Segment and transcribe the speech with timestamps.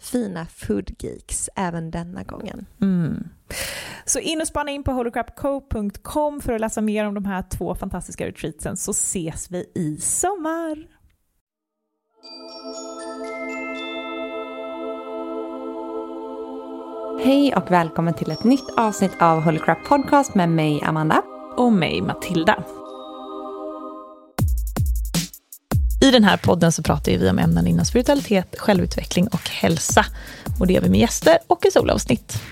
[0.00, 2.66] fina foodgeeks även denna gången.
[2.80, 3.28] Mm.
[4.04, 7.74] Så in och spana in på holocrapco.com för att läsa mer om de här två
[7.74, 10.86] fantastiska retreatsen så ses vi i sommar.
[17.24, 21.22] Hej och välkommen till ett nytt avsnitt av Holy Crap Podcast med mig Amanda.
[21.56, 22.64] Och mig Matilda.
[26.00, 30.06] I den här podden så pratar vi om ämnen inom spiritualitet, självutveckling och hälsa.
[30.60, 32.42] Och det gör vi med gäster och i solavsnitt.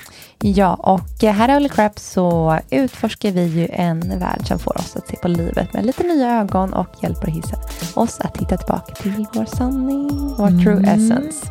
[0.41, 4.97] Ja, och här i Holy Crap så utforskar vi ju en värld som får oss
[4.97, 7.57] att se på livet med lite nya ögon och hjälper hissa
[7.95, 10.65] oss att hitta tillbaka till vår sanning, vår mm.
[10.65, 11.47] true essence.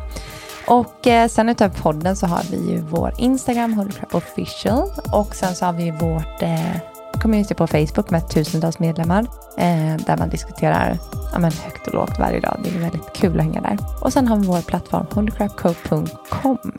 [0.66, 4.90] Och eh, sen utöver podden så har vi ju vår Instagram, Holy Crap official.
[5.12, 9.20] Och sen så har vi vårt eh, community på Facebook med tusentals medlemmar
[9.58, 10.98] eh, där man diskuterar
[11.32, 12.60] ja, men högt och lågt varje dag.
[12.64, 13.78] Det är väldigt kul att hänga där.
[14.00, 16.72] Och sen har vi vår plattform holycrapco.com.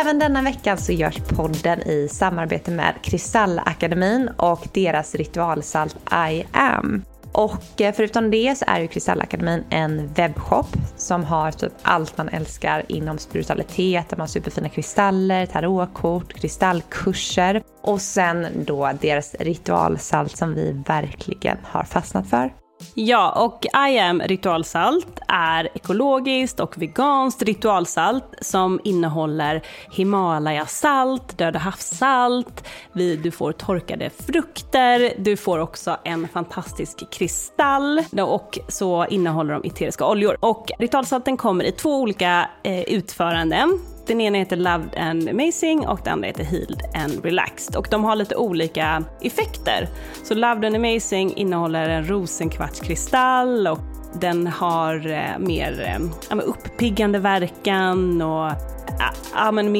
[0.00, 5.96] Även denna vecka så görs podden i samarbete med Kristallakademin och deras ritualsalt
[6.30, 7.04] I am.
[7.36, 10.66] Och eh, förutom det så är ju Kristallakademin en webbshop
[10.96, 14.08] som har typ allt man älskar inom spiritualitet.
[14.08, 21.82] De har superfina kristaller, tarotkort, kristallkurser och sen då deras ritualsalt som vi verkligen har
[21.82, 22.65] fastnat för.
[22.94, 32.68] Ja, och I am ritualsalt är ekologiskt och veganskt ritualsalt som innehåller Himalayasalt, Döda havssalt,
[32.92, 40.06] du får torkade frukter, du får också en fantastisk kristall och så innehåller de eteriska
[40.06, 40.36] oljor.
[40.40, 43.80] Och ritualsalten kommer i två olika eh, utföranden.
[44.06, 47.76] Den ena heter Loved and Amazing och den andra heter Healed and Relaxed.
[47.76, 49.88] Och de har lite olika effekter.
[50.24, 53.78] Så Loved and Amazing innehåller en rosenkvartskristall och
[54.20, 55.98] den har eh, mer
[56.30, 58.52] eh, uppiggande verkan och
[59.34, 59.72] ja, men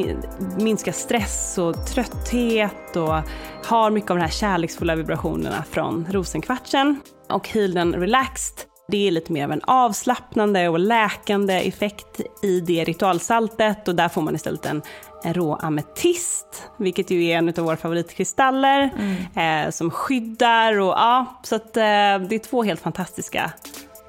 [0.93, 3.23] stress och trötthet och
[3.65, 7.01] har mycket av de här kärleksfulla vibrationerna från rosenkvartsen.
[7.29, 12.61] Och Healed and Relaxed det är lite mer av en avslappnande och läkande effekt i
[12.61, 14.83] det ritualsaltet och där får man istället en,
[15.25, 19.67] en rå ametist, vilket ju är en av våra favoritkristaller, mm.
[19.67, 23.53] eh, som skyddar och ja, så att eh, det är två helt fantastiska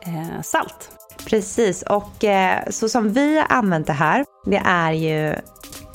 [0.02, 0.92] eh, salt.
[1.26, 5.36] Precis, och eh, så som vi har använt det här, det är ju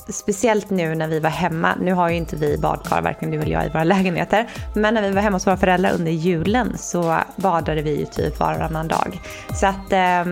[0.09, 3.51] speciellt nu när vi var hemma, nu har ju inte vi badkar, varken du eller
[3.51, 7.17] jag i våra lägenheter, men när vi var hemma hos våra föräldrar under julen så
[7.35, 9.19] badade vi ju typ varannan dag.
[9.53, 10.25] Så att eh,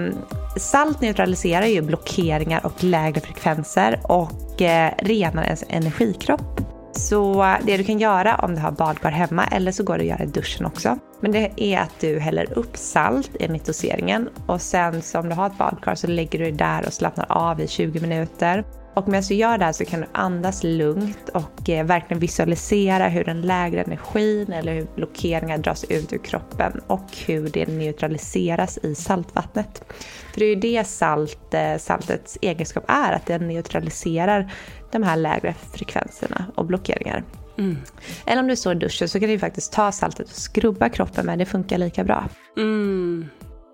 [0.58, 6.62] salt neutraliserar ju blockeringar och lägre frekvenser och eh, renar ens energikropp.
[6.94, 10.08] Så det du kan göra om du har badkar hemma eller så går det att
[10.08, 10.98] göra i duschen också.
[11.20, 15.36] Men det är att du häller upp salt enligt doseringen och sen så om du
[15.36, 18.64] har ett badkar så lägger du det där och slappnar av i 20 minuter.
[18.94, 23.08] Och medan du gör det här så kan du andas lugnt och eh, verkligen visualisera
[23.08, 28.78] hur den lägre energin eller hur blockeringar dras ut ur kroppen och hur det neutraliseras
[28.78, 29.84] i saltvattnet.
[30.34, 34.54] För det är ju det salt, eh, saltets egenskap är, att det neutraliserar
[34.92, 37.24] de här lägre frekvenserna och blockeringar.
[37.58, 37.78] Mm.
[38.26, 41.26] Eller om du står i duschen så kan du faktiskt ta saltet och skrubba kroppen
[41.26, 42.30] med, det funkar lika bra.
[42.58, 43.30] Mm.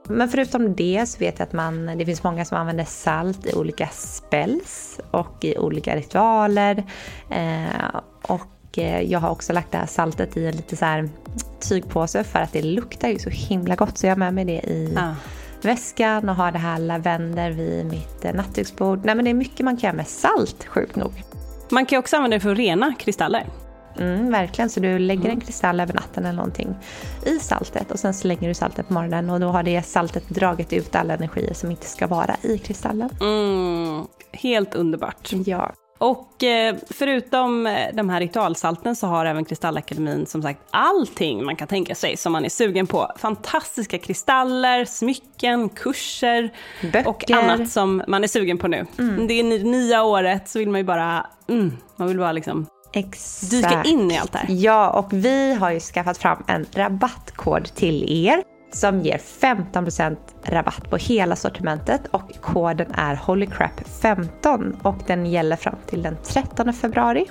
[0.09, 3.53] Men förutom det så vet jag att man, det finns många som använder salt i
[3.53, 6.83] olika spells och i olika ritualer.
[7.29, 11.09] Eh, och eh, jag har också lagt det här saltet i en lite så här
[11.59, 14.69] tygpåse för att det luktar ju så himla gott så jag har med mig det
[14.69, 15.15] i ah.
[15.61, 19.05] väskan och har det här lavendel vid mitt eh, nattduksbord.
[19.05, 21.23] Nej men det är mycket man kan göra med salt sjukt nog.
[21.69, 23.47] Man kan också använda det för att rena kristaller.
[23.99, 26.75] Mm, verkligen, så du lägger en kristall över natten eller någonting
[27.25, 30.73] i saltet och sen slänger du saltet på morgonen och då har det saltet dragit
[30.73, 33.09] ut alla energier som inte ska vara i kristallen.
[33.21, 35.31] Mm, helt underbart.
[35.45, 35.73] Ja.
[35.97, 41.55] Och eh, förutom eh, de här ritualsalten så har även Kristallakademin som sagt allting man
[41.55, 43.11] kan tänka sig som man är sugen på.
[43.17, 47.09] Fantastiska kristaller, smycken, kurser Böcker.
[47.09, 48.85] och annat som man är sugen på nu.
[48.99, 49.27] Mm.
[49.27, 53.51] Det är nya året så vill man ju bara, mm, man vill bara liksom Exakt.
[53.51, 54.47] dyka in i allt det här.
[54.49, 60.89] Ja, och vi har ju skaffat fram en rabattkod till er som ger 15% rabatt
[60.89, 67.25] på hela sortimentet och koden är HolyCrap15 och den gäller fram till den 13 februari.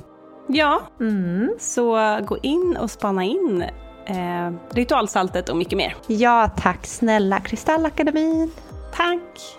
[0.49, 1.51] Ja, mm.
[1.59, 3.65] så gå in och spana in
[4.07, 5.97] eh, ritualsaltet och mycket mer.
[6.07, 8.51] Ja, tack snälla Kristallakademin.
[8.95, 9.59] Tack.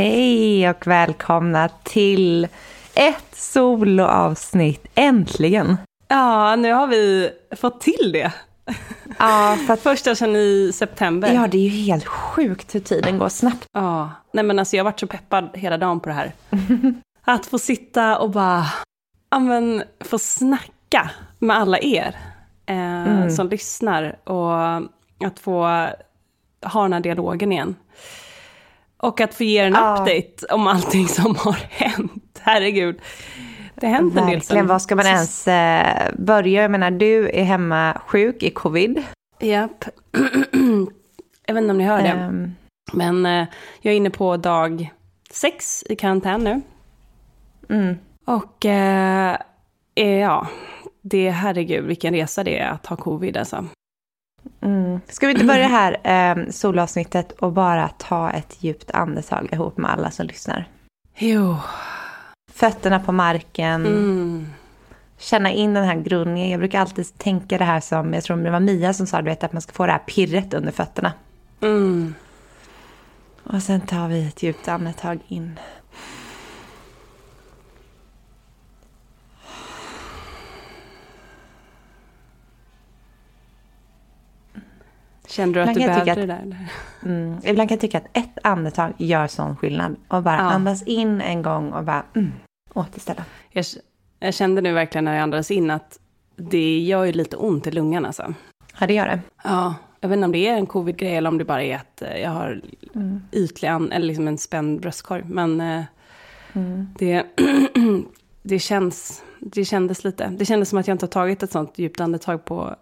[0.00, 2.48] Hej och välkomna till
[2.94, 5.76] ett soloavsnitt, äntligen!
[6.08, 8.32] Ja, nu har vi fått till det.
[9.18, 9.80] Ja, för att...
[9.80, 11.32] Första sedan i september.
[11.32, 13.66] Ja, det är ju helt sjukt hur tiden går snabbt.
[13.72, 16.32] Ja, nej men alltså jag har varit så peppad hela dagen på det här.
[17.24, 18.66] Att få sitta och bara,
[19.30, 22.16] ja men få snacka med alla er
[22.66, 23.30] eh, mm.
[23.30, 24.76] som lyssnar och
[25.26, 25.60] att få
[26.62, 27.74] ha den här dialogen igen.
[29.06, 29.92] Och att få ge en ja.
[29.92, 32.40] update om allting som har hänt.
[32.40, 33.00] Herregud.
[33.74, 34.28] Det hänt Verkligen.
[34.28, 34.66] en del sen.
[34.66, 36.62] Vad ska man ens eh, börja?
[36.62, 39.02] Jag menar, du är hemma sjuk i covid.
[39.40, 39.84] Japp.
[41.46, 42.26] jag vet inte om ni hör det.
[42.28, 42.54] Um.
[42.92, 43.46] Men eh,
[43.80, 44.92] jag är inne på dag
[45.30, 46.60] sex i karantän nu.
[47.68, 47.96] Mm.
[48.24, 49.36] Och eh,
[49.94, 50.46] eh ja,
[51.02, 53.64] det herregud vilken resa det är att ha covid alltså.
[54.66, 55.00] Mm.
[55.08, 59.90] Ska vi inte börja här eh, solavsnittet och bara ta ett djupt andetag ihop med
[59.90, 60.68] alla som lyssnar?
[61.16, 61.56] Jo.
[62.52, 63.86] Fötterna på marken.
[63.86, 64.46] Mm.
[65.18, 66.50] Känna in den här grundningen.
[66.50, 69.24] Jag brukar alltid tänka det här som, jag tror det var Mia som sa, du
[69.24, 71.12] vet, att man ska få det här pirret under fötterna.
[71.60, 72.14] Mm.
[73.42, 75.58] Och sen tar vi ett djupt andetag in.
[85.26, 86.68] Kände du att du behövde det där?
[87.02, 89.96] Mm, ibland kan jag tycka att ett andetag gör sån skillnad.
[90.08, 90.42] Och bara ja.
[90.42, 92.32] andas in en gång och bara mm,
[92.74, 93.24] återställa.
[93.50, 93.64] Jag,
[94.18, 95.98] jag, kände nu verkligen när jag andades in att
[96.36, 98.34] det gör ju lite ont i lungan alltså.
[98.80, 99.20] Ja, det gör det.
[99.44, 102.02] Ja, jag vet inte om det är en covid-grej eller om det bara är att
[102.02, 102.60] eh, jag har
[102.94, 103.22] mm.
[103.32, 105.22] ytlig, eller liksom en spänd bröstkorg.
[105.24, 105.84] Men eh,
[106.52, 106.88] mm.
[106.98, 107.26] det,
[108.42, 111.78] det, känns, det kändes lite, det kändes som att jag inte har tagit ett sånt
[111.78, 112.76] djupt andetag på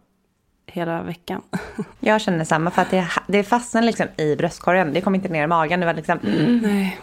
[0.66, 1.42] hela veckan.
[2.00, 4.92] Jag känner samma, för att det, det fastnade liksom i bröstkorgen.
[4.92, 5.80] Det kom inte ner i magen.
[5.80, 6.18] Det var liksom...
[6.18, 6.58] Mm.
[6.58, 6.98] Nej.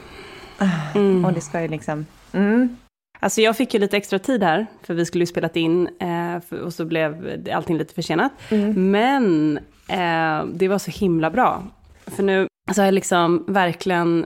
[0.95, 1.25] Mm.
[1.25, 2.05] Och det ska ju liksom...
[2.31, 2.77] Mm.
[3.19, 6.59] Alltså jag fick ju lite extra tid här, för vi skulle ju spelat in eh,
[6.59, 8.31] och så blev allting lite försenat.
[8.49, 8.91] Mm.
[8.91, 11.63] Men eh, det var så himla bra.
[12.05, 14.25] För nu så har jag liksom verkligen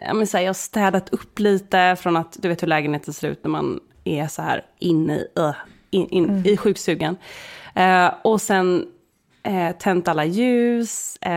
[0.00, 3.14] ja, men så här, jag har städat upp lite från att, du vet hur lägenheten
[3.14, 5.54] ser ut när man är så här inne i, uh,
[5.90, 6.46] in, in, Mm.
[6.46, 7.16] i sjukstugan.
[7.74, 8.86] Eh, och sen
[9.42, 11.16] eh, tänt alla ljus.
[11.20, 11.32] Eh,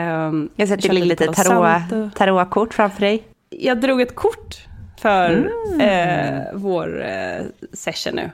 [0.55, 1.89] Jag ligger lite Palo Santo.
[1.89, 3.24] tarot, tarotkort framför dig.
[3.50, 4.65] Jag drog ett kort
[5.00, 5.81] för Mm.
[5.81, 8.31] eh, vår eh, session nu.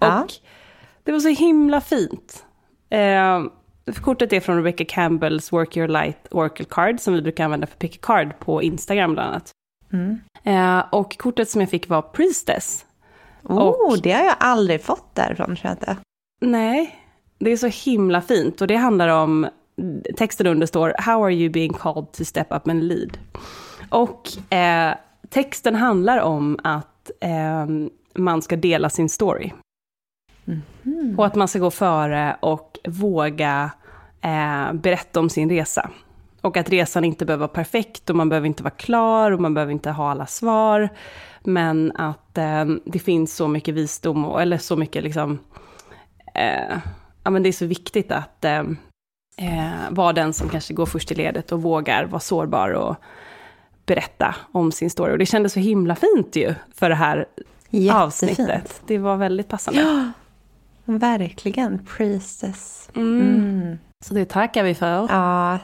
[0.00, 0.22] Ja.
[0.22, 0.32] Och
[1.04, 2.44] det var så himla fint.
[2.90, 3.42] Eh,
[4.02, 7.76] kortet är från Rebecca Campbells Work Your Light Oracle Card som vi brukar använda för
[7.76, 9.50] Pick a Card på Instagram bland annat.
[9.92, 10.18] Mm.
[10.44, 12.84] Eh, och kortet som jag fick var Priestess.
[13.42, 15.96] Oh, det har jag aldrig fått därifrån tror jag inte.
[16.40, 16.98] Nej,
[17.38, 19.48] det är så himla fint och det handlar om,
[20.16, 23.18] texten under står How are you being called to step up and lead?
[23.90, 24.94] Och eh,
[25.28, 27.66] texten handlar om att eh,
[28.14, 29.52] man ska dela sin story.
[31.16, 33.70] Och att man ska gå före och våga
[34.20, 35.90] eh, berätta om sin resa.
[36.40, 39.54] Och att resan inte behöver vara perfekt och man behöver inte vara klar och man
[39.54, 40.88] behöver inte ha alla svar.
[41.44, 45.38] Men att eh, det finns så mycket visdom, och, eller så mycket liksom,
[46.34, 46.78] eh,
[47.24, 48.62] ja men det är så viktigt att eh,
[49.36, 52.96] eh, vara den som kanske går först i ledet och vågar vara sårbar och
[53.86, 55.12] berätta om sin story.
[55.12, 57.26] Och det kändes så himla fint ju för det här
[57.92, 58.82] avsnittet.
[58.86, 59.80] Det var väldigt passande.
[59.80, 60.12] Ja,
[60.84, 61.86] verkligen.
[61.96, 62.90] Priestess.
[62.94, 63.20] Mm.
[63.20, 63.78] Mm.
[64.04, 65.06] Så det tackar vi för.
[65.10, 65.58] Ja,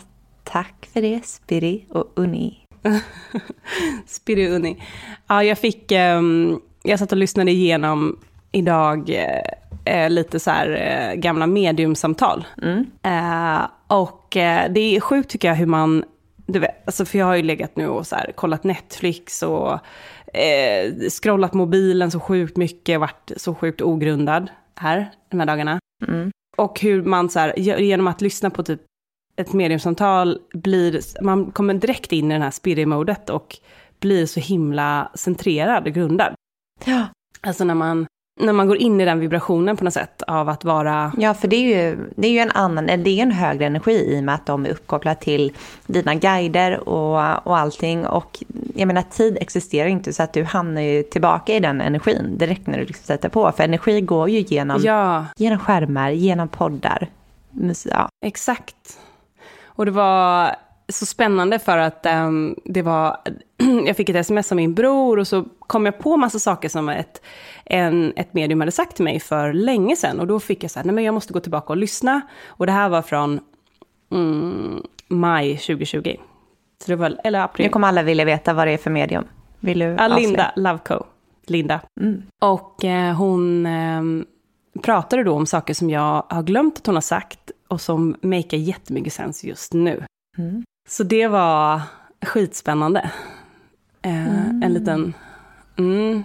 [0.45, 2.64] tack för det, Spiri och Uni.
[4.07, 4.83] Spiriuni.
[5.27, 8.19] Ja, jag fick, ehm, jag satt och lyssnade igenom
[8.53, 12.45] idag eh, eh, lite så här eh, gamla mediumsamtal.
[12.63, 12.87] Mm.
[13.03, 14.29] Eh, och
[14.71, 16.05] det är sjukt tycker jag hur man,
[16.47, 19.79] du vet, alltså för jag har ju legat nu och så här, kollat Netflix och
[21.11, 25.79] scrollat mobilen så sjukt mycket, varit så sjukt ogrundad här de här dagarna.
[26.09, 26.31] Mm.
[26.57, 28.81] Och hur man så här, ge- genom att lyssna på typ
[29.37, 33.57] ett mediumsamtal blir, man kommer direkt in i den här spirit-modet och
[34.01, 36.35] blir så himla centrerad och grundad.
[36.85, 37.07] Ja.
[37.41, 38.07] Alltså när man,
[38.41, 41.49] när man går in i den vibrationen på något sätt av att vara, Ja, för
[41.49, 44.25] det är ju, det är ju en annan, det är en högre energi i och
[44.25, 45.53] med att de är uppkopplade till
[45.87, 48.07] dina guider och, och allting.
[48.07, 52.39] Och jag menar, tid existerar inte så att du hamnar ju tillbaka i den energin
[52.39, 53.53] direkt när du liksom sätter på.
[53.53, 57.09] För energi går ju genom, ja, genom skärmar, genom poddar.
[57.85, 58.09] Ja.
[58.27, 58.99] exakt.
[59.75, 60.57] Och det var
[60.89, 63.17] så spännande för att ehm, det var,
[63.87, 66.89] jag fick ett sms av min bror och så kom jag på massa saker som
[66.89, 67.23] ett,
[67.65, 70.21] en, ett medium hade sagt till mig för länge sedan.
[70.21, 72.21] Och då fick jag så här, nej men jag måste gå tillbaka och lyssna.
[72.47, 73.41] Och det här var från
[74.13, 76.17] mm, maj 2020.
[76.85, 77.67] Så det var, eller april.
[77.67, 79.25] Nu kommer alla vilja veta vad det är för medium.
[79.61, 80.17] Vill du avslöja?
[80.17, 81.05] Linda Loveco.
[81.47, 81.81] Linda.
[82.01, 82.23] Mm.
[82.39, 84.03] Och eh, hon eh,
[84.83, 88.57] pratade då om saker som jag har glömt att hon har sagt och som makar
[88.57, 90.05] jättemycket sens just nu.
[90.39, 90.65] Mm.
[90.89, 91.81] Så det var
[92.27, 93.11] skitspännande.
[94.03, 95.15] Eh, En liten...
[95.79, 96.23] Mm,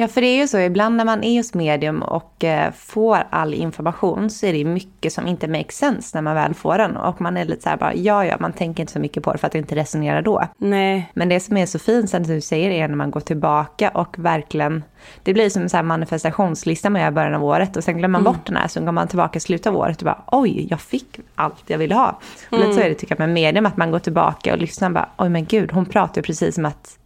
[0.00, 3.22] Ja, för det är ju så, ibland när man är hos medium och eh, får
[3.30, 6.96] all information så är det mycket som inte makes sense när man väl får den.
[6.96, 9.32] Och man är lite så här bara, ja, ja, man tänker inte så mycket på
[9.32, 10.48] det för att det inte resonerar då.
[10.58, 13.20] nej, Men det som är så fint sen som du säger är när man går
[13.20, 14.84] tillbaka och verkligen,
[15.22, 17.98] det blir som en så här manifestationslista man gör i början av året och sen
[17.98, 20.22] glömmer man bort den här, så går man tillbaka i slutet av året och bara,
[20.26, 22.20] oj, jag fick allt jag ville ha.
[22.50, 24.88] Och lite så är det tycker jag med medium, att man går tillbaka och lyssnar
[24.88, 26.98] och bara, oj men gud, hon pratar ju precis som att,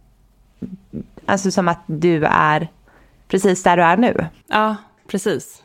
[1.25, 2.67] alltså som att du är
[3.27, 4.27] precis där du är nu.
[4.47, 4.75] ja,
[5.07, 5.63] precis.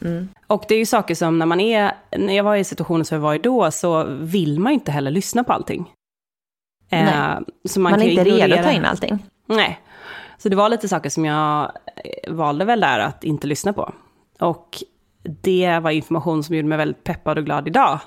[0.00, 0.28] Mm.
[0.46, 3.14] Och det är ju saker som när man är, när jag var i situationen som
[3.14, 5.92] jag var i då, så vill man inte heller lyssna på allting.
[6.90, 7.44] Eh, Nej.
[7.68, 9.26] så man, Man, är inte redo att ta in allting.
[9.46, 9.80] Nej.
[10.38, 11.72] Så det var lite saker som jag
[12.04, 13.92] eh, valde väl där att inte lyssna på.
[14.38, 14.82] Och
[15.22, 18.00] det var information som gjorde mig väldigt peppad och glad idag.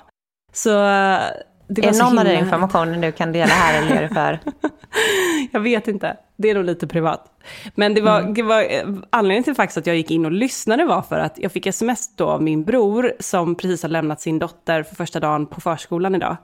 [0.52, 1.20] Så eh,
[1.68, 4.38] det är någon av himla den informationen du kan dela här eller det för?
[5.52, 6.16] Jag vet inte.
[6.36, 7.24] Det är nog lite privat.
[7.74, 8.34] Men det var, Mm.
[8.34, 11.38] det var eh, anledningen till faktiskt att jag gick in och lyssnade var för att
[11.38, 15.20] jag fick sms då av min bror som precis har lämnat sin dotter för första
[15.20, 16.36] dagen på förskolan idag.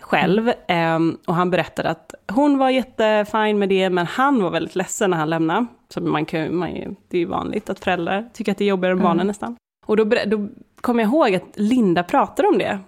[0.00, 0.52] Själv.
[0.68, 5.10] Ehm, och han berättade att hon var jättefin med det, men han var väldigt ledsen
[5.10, 5.66] när han lämnade.
[5.88, 6.70] Så man kan, man,
[7.08, 9.56] det är ju vanligt att föräldrar tycker att det är jobbigare än barnen nästan.
[9.86, 10.48] Och då, då
[10.80, 12.78] kom jag ihåg att Linda pratade om det.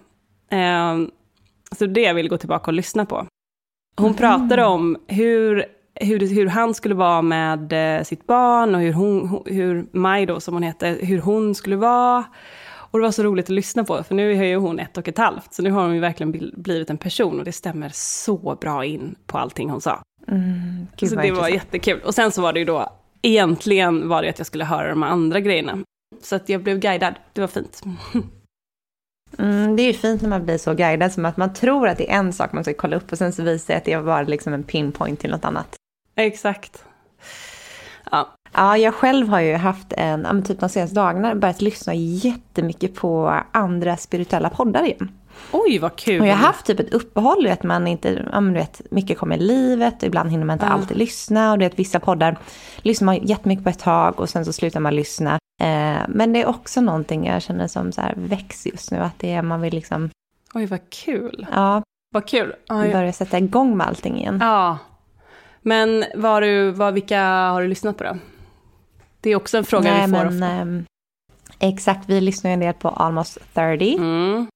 [1.75, 3.27] Så det jag vill gå tillbaka och lyssna på.
[3.97, 8.93] Hon pratade om hur, hur, hur han skulle vara med eh, sitt barn och hur,
[8.93, 12.25] hon, hur Maj då, som hon heter, hur hon skulle vara.
[12.89, 15.07] Och det var så roligt att lyssna på, för nu är ju hon ett och
[15.07, 18.57] ett halvt, så nu har hon ju verkligen blivit en person och det stämmer så
[18.61, 20.01] bra in på allting hon sa.
[20.27, 22.01] Mm, så det var jättekul.
[22.05, 25.03] Och sen så var det ju då, egentligen var det att jag skulle höra de
[25.03, 25.77] andra grejerna.
[26.21, 27.81] Så att jag blev guidad, det var fint.
[29.39, 31.97] Mm, det är ju fint när man blir så guidad som att man tror att
[31.97, 33.97] det är en sak man ska kolla upp och sen så visar det att det
[33.97, 35.75] var liksom en pinpoint till något annat.
[36.15, 36.83] Exakt.
[38.11, 38.33] Ja.
[38.53, 43.41] Ja, jag själv har ju haft en, typ de senaste dagarna, börjat lyssna jättemycket på
[43.51, 45.11] andra spirituella poddar igen.
[45.51, 46.21] Oj, vad kul.
[46.21, 49.17] Och jag har haft typ ett uppehåll att man inte, ja men du vet, mycket
[49.17, 50.71] kommer i livet ibland hinner man inte Ja.
[50.71, 51.51] alltid lyssna.
[51.51, 52.37] Och du vet, vissa poddar
[52.77, 55.39] lyssnar man jättemycket på ett tag och sen så slutar man lyssna.
[55.61, 59.19] Eh, men det är också någonting jag känner som så här växer just nu, att
[59.19, 60.09] det är, man vill liksom,
[60.53, 61.47] Oj, vad kul.
[61.51, 61.81] ja,
[62.13, 62.53] Vad kul.
[62.67, 64.37] Jag- börja sätta igång med allting igen.
[64.41, 64.77] ja.
[65.61, 68.17] Men var du, var, vilka har du lyssnat på då?
[69.21, 70.45] Det är också en fråga Nej, vi får men, ofta.
[70.47, 70.85] ehm,
[71.59, 73.95] exakt, vi lyssnar ju en del på Almost 30.
[73.97, 74.47] Mm.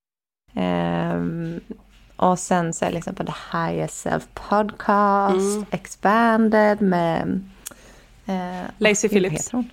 [0.54, 1.60] Ehm,
[2.16, 5.66] och sen så är det liksom på The Higher Self Podcast, Mm.
[5.72, 7.42] Expanded med...
[8.26, 9.36] Eh, Lacey Phillips.
[9.36, 9.70] heter hon?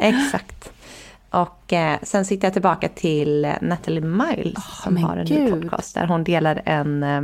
[0.00, 0.72] Exakt.
[1.30, 5.94] Och eh, sen sitter jag tillbaka till Natalie Miles Åh, som har en ny podcast
[5.94, 7.22] där hon delar en eh,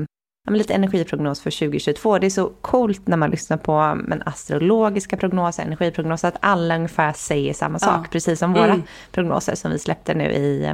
[0.50, 2.18] lite energiprognos för 2022.
[2.18, 7.12] Det är så coolt när man lyssnar på men, astrologiska prognoser, energiprognoser, att alla ungefär
[7.12, 8.10] säger samma sak, Ja.
[8.10, 8.82] precis som våra Mm.
[9.12, 10.72] prognoser som vi släppte nu i,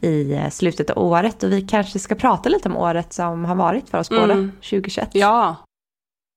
[0.00, 1.42] i eh, slutet av året.
[1.42, 4.52] Och vi kanske ska prata lite om året som har varit för oss båda, Mm.
[4.60, 5.08] 2021.
[5.12, 5.56] Ja.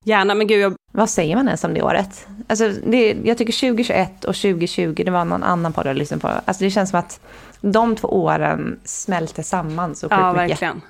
[0.05, 2.27] Gärna, men gud, jag, Vad säger man ens om det året?
[2.47, 6.27] Alltså, det, jag tycker 2021 och 2020, det var någon annan podd jag lyssnade på.
[6.27, 7.19] Alltså det känns som att
[7.61, 10.49] de två åren smälter samman så sjukt ja mycket.
[10.49, 10.81] verkligen.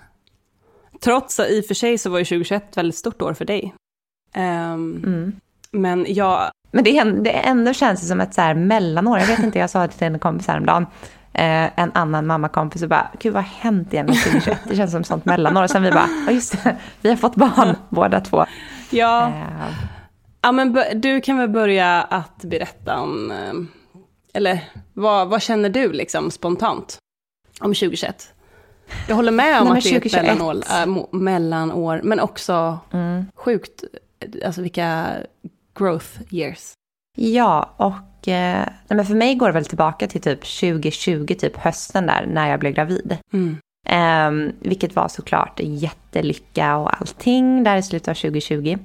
[1.02, 3.46] Trots att i och för sig så var ju 2021 ett väldigt stort år för
[3.46, 3.74] dig.
[4.34, 5.34] Ehm, Mm.
[5.72, 9.20] Men jag, Men det, det ändå känns det som ett så här mellanår.
[9.20, 10.86] Jag vet inte, jag sa det till en kompis häromdagen.
[11.34, 14.60] Eh, en annan mammakompis och bara, gud vad har hänt igen med 2021?
[14.70, 15.64] Det känns som ett sånt mellanår.
[15.64, 18.46] Och sen vi bara, ja just det, vi har fått barn båda två.
[18.90, 19.74] Ja, Eh,
[20.42, 23.68] ja men du kan väl börja att berätta om, ehm,
[24.34, 26.98] eller vad, vad känner du liksom spontant
[27.60, 28.34] om 2021?
[29.08, 30.38] Jag håller med om Nej, att det är ett 2021.
[30.38, 30.64] mellanår,
[31.12, 33.26] äh, mellanår, men också mm.
[33.36, 33.84] sjukt,
[34.46, 35.08] alltså vilka
[35.80, 36.74] growth years.
[37.18, 41.58] Ja, och eh, nej, men för mig går det väl tillbaka till typ 2020, typ
[41.58, 43.18] hösten där, när jag blev gravid.
[43.34, 43.58] Mm.
[43.90, 48.78] Eh, vilket var såklart jättelycka och allting där i slutet av 2020.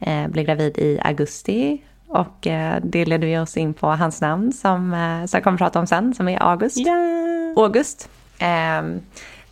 [0.00, 4.52] Eh, blev gravid i augusti och eh, det ledde vi oss in på hans namn
[4.52, 6.78] som, eh, som jag kommer att prata om sen, som är August.
[6.78, 7.56] Yeah.
[7.56, 8.08] August.
[8.38, 9.00] Ehm,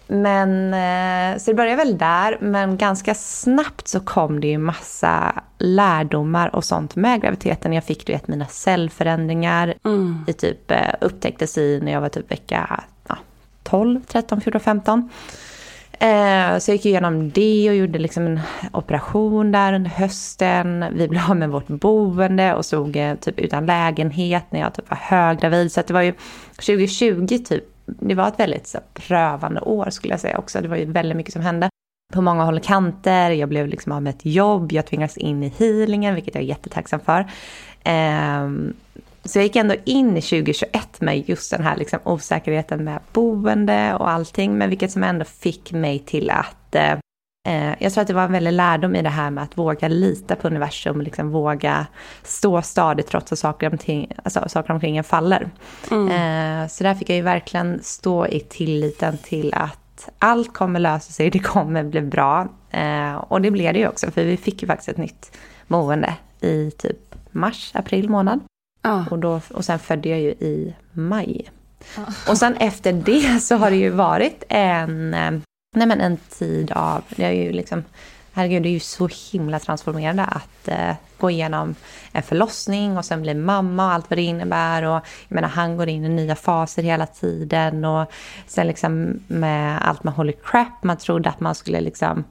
[0.06, 5.42] men, eh, så det började väl där, men ganska snabbt så kom det ju massa
[5.58, 7.72] lärdomar och sånt med graviditeten.
[7.72, 10.24] Jag fick du vet mina cellförändringar Mm.
[10.26, 12.80] i typ, eh, upptäcktes i när jag var typ vecka
[13.70, 15.10] 12, 13, 14, 15.
[15.92, 18.40] Eh, så jag gick igenom det och gjorde liksom en
[18.72, 20.84] operation där under hösten.
[20.92, 24.90] Vi blev av med vårt boende och stod eh, typ utan lägenhet när jag typ
[24.90, 25.72] var höggravid.
[25.72, 26.12] Så att det var ju
[26.54, 30.60] 2020 typ, det var ett väldigt så, här, prövande år skulle jag säga också.
[30.60, 31.68] Det var ju väldigt mycket som hände
[32.12, 33.30] på många håll och kanter.
[33.30, 36.48] Jag blev liksom av med ett jobb, jag tvingades in i healingen, vilket jag är
[36.48, 37.26] jättetacksam för.
[37.84, 38.74] Ehm,
[39.24, 43.94] så jag gick ändå in i 2021 med just den här liksom osäkerheten med boende
[43.94, 46.92] och allting, men vilket som ändå fick mig till att eh,
[47.48, 49.88] eh, jag tror att det var en väldig lärdom i det här med att våga
[49.88, 51.86] lita på universum och liksom våga
[52.22, 55.50] stå stadigt trots att saker omkring, alltså, saker omkring en faller.
[55.90, 56.08] Mm.
[56.62, 61.12] Eh, så där fick jag ju verkligen stå i tilliten till att allt kommer lösa
[61.12, 62.48] sig, det kommer bli bra.
[62.70, 66.14] Eh, och det blev det ju också, för vi fick ju faktiskt ett nytt boende
[66.40, 68.40] i typ mars, april månad.
[68.82, 69.04] Ja.
[69.10, 71.50] Och, då, och sen födde jag ju i maj.
[72.28, 75.30] Och sen efter det så har det ju varit en, eh,
[75.76, 77.84] nej men en tid av, det är ju liksom,
[78.32, 81.74] herregud det är ju så himla transformerande att eh, gå igenom
[82.12, 84.82] en förlossning och sen bli mamma och allt vad det innebär.
[84.82, 88.12] Och jag menar han går in i nya faser hela tiden och
[88.46, 92.24] sen liksom med allt med Holy Crap, man trodde att man skulle liksom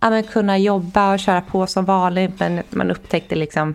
[0.00, 3.74] ja, men kunna jobba och köra på som vanligt men man upptäckte liksom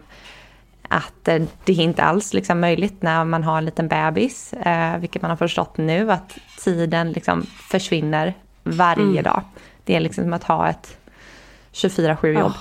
[0.91, 4.97] att eh, det är inte alls liksom möjligt när man har en liten bebis, eh,
[4.97, 9.23] vilket man har förstått nu, att tiden liksom försvinner varje Mm.
[9.23, 9.41] dag.
[9.83, 10.97] Det är liksom som att ha ett
[11.71, 12.53] 24-7 jobb.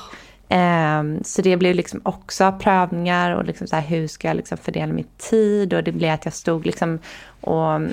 [0.49, 4.59] Ehm, så det blev liksom också prövningar och liksom så här, hur ska jag liksom
[4.59, 5.75] fördela min tid?
[5.75, 6.99] Och det blev att jag stod liksom
[7.41, 7.93] och mm,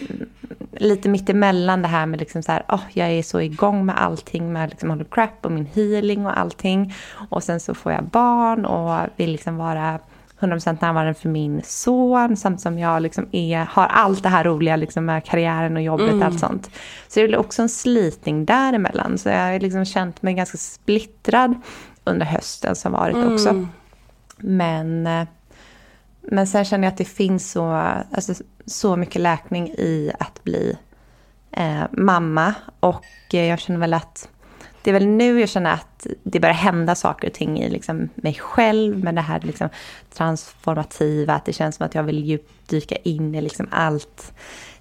[0.71, 4.01] lite mitt emellan det här med liksom så här, oh, jag är så igång med
[4.01, 6.93] allting med liksom Holy Crap och min healing och allting.
[7.29, 9.99] Och sen så får jag barn och vill liksom vara
[10.39, 14.75] 100% närvarande för min son samt som jag liksom är, har allt det här roliga
[14.75, 16.69] liksom med karriären och jobbet och allt sånt.
[17.07, 19.17] Så det blev också en slitning däremellan.
[19.17, 21.55] Så jag har liksom känt mig ganska splittrad
[22.03, 23.49] under hösten som varit också.
[23.49, 23.67] Mm.
[24.37, 25.27] Men, eh,
[26.21, 27.65] men sen känner jag att det finns så,
[28.11, 28.33] alltså,
[28.65, 30.77] så mycket läkning i att bli
[31.51, 32.53] eh, mamma.
[32.79, 34.29] Och eh, jag känner väl att
[34.87, 38.09] det är väl nu jag känner att det börjar hända saker och ting i liksom
[38.15, 39.69] mig själv med det här liksom
[40.13, 44.33] transformativa, att det känns som att jag vill djupdyka in i liksom allt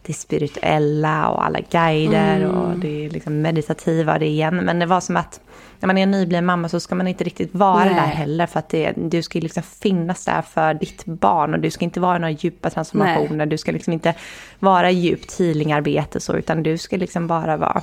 [0.03, 2.51] det spirituella och alla guider mm.
[2.51, 4.57] och det liksom meditativa det igen.
[4.57, 5.41] Men det var som att
[5.81, 7.95] när man är en nybliven mamma så ska man inte riktigt vara Nej.
[7.95, 8.47] där heller.
[8.47, 12.01] För att det, du ska liksom finnas där för ditt barn och du ska inte
[12.01, 13.37] vara i några djupa transformationer.
[13.37, 13.47] Nej.
[13.47, 14.15] Du ska liksom inte
[14.59, 17.83] vara djupt healingarbete så, utan du ska liksom bara vara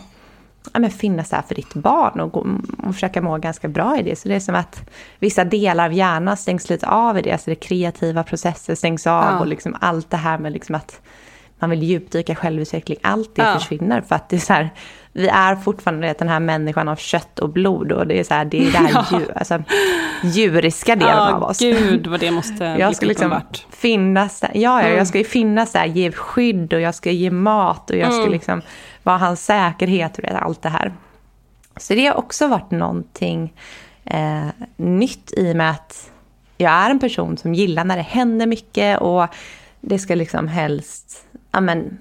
[0.74, 2.48] ja, men finnas där för ditt barn och, gå,
[2.78, 4.16] och försöka må ganska bra i det.
[4.16, 7.38] Så det är som att vissa delar av hjärnan stängs lite av i det.
[7.38, 9.40] Så det kreativa processer stängs av ja.
[9.40, 11.02] och liksom allt det här med liksom att
[11.64, 13.60] man vill djupdyka självutveckling, allt det ja.
[13.60, 14.02] försvinner.
[14.02, 14.70] För att det är så här,
[15.12, 18.46] vi är fortfarande den här människan av kött och blod och det är så här,
[18.46, 19.20] det är det här ja.
[19.20, 19.64] djur, alltså,
[20.24, 21.60] djuriska delen ja, av oss.
[21.60, 24.98] gud vad det måste jag ska liksom finnas där, ja, mm.
[24.98, 28.22] jag ska ju finnas där, ge skydd och jag ska ge mat och jag mm.
[28.22, 28.62] ska liksom
[29.04, 30.94] vara hans säkerhet och allt det här.
[31.78, 33.54] Så det har också varit någonting
[34.06, 36.12] eh, nytt i och med att
[36.58, 39.28] jag är en person som gillar när det händer mycket och
[39.82, 41.98] det ska liksom helst ja, men,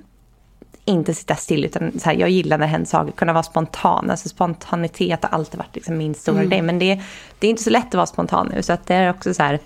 [0.84, 4.10] inte sitta still, utan så här, jag gillar när det händer saker, kunna vara spontan.
[4.10, 6.48] Alltså spontanitet har alltid varit liksom min stora mm.
[6.48, 6.62] grej.
[6.62, 7.00] Men det,
[7.38, 9.42] det är inte så lätt att vara spontan nu, så att det är också så
[9.42, 9.58] här,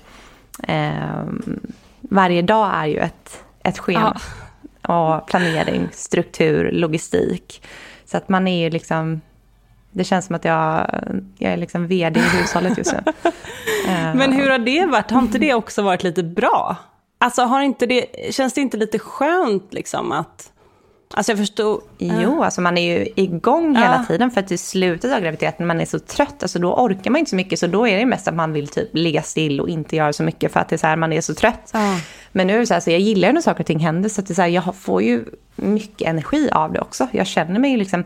[0.63, 1.25] eh,
[2.01, 4.13] varje dag är ju ett, ett schema.
[4.15, 4.46] Ja.
[4.89, 7.63] Och planering, struktur, logistik.
[8.05, 9.21] Så att man är ju liksom,
[9.93, 10.91] det känns som att jag,
[11.39, 13.13] jag är liksom vd i hushållet just nu.
[14.15, 15.11] Men hur har det varit?
[15.11, 16.77] Har inte det också varit lite bra?
[17.19, 20.53] Alltså har inte det, känns det inte lite skönt liksom att...
[21.15, 21.81] Alltså jag förstår...
[21.99, 25.81] Jo, alltså man är ju igång hela tiden för att i slutet av graviditeten man
[25.81, 28.29] är så trött, alltså då orkar man inte så mycket så då är det mest
[28.29, 30.79] att man vill typ ligga still och inte göra så mycket för att det är
[30.79, 31.71] så här, man är så trött.
[31.73, 31.99] Ja.
[32.37, 34.21] Men nu är det så här, så jag gillar när saker och ting händer så
[34.21, 37.09] att det är så här, jag får ju mycket energi av det också.
[37.13, 38.05] Jag känner mig liksom,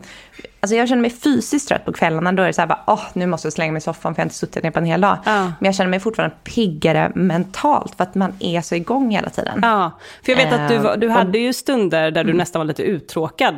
[0.59, 2.31] alltså jag känner mig fysiskt trött på kvällarna.
[2.31, 4.19] Då är det så här, bara, åh, nu måste jag slänga mig i soffan för
[4.19, 5.17] jag har inte suttit ner på en hel dag.
[5.25, 5.41] Ja.
[5.41, 9.59] Men jag känner mig fortfarande piggare mentalt för att man är så igång hela tiden.
[9.61, 9.91] Ja,
[10.25, 12.37] för jag vet att du, eh, du hade ju stunder där du mm.
[12.37, 13.55] nästan var lite uttråkad.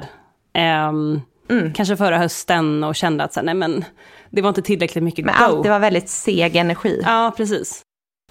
[0.88, 1.74] Um, mm.
[1.74, 3.86] Kanske förra hösten och kände att så här, nej men
[4.30, 5.44] det var inte tillräckligt mycket men go.
[5.44, 7.02] Allt, det var väldigt seg energi.
[7.06, 7.84] Ja, precis.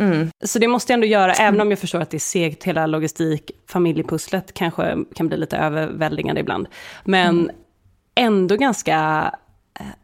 [0.02, 0.30] Mm.
[0.44, 2.86] Så det måste jag ändå göra, även om jag förstår att det är segt, hela
[2.86, 6.68] logistik, familjepusslet kanske kan bli lite överväldigande ibland.
[7.04, 7.56] Men mm.
[8.14, 9.30] ändå ganska,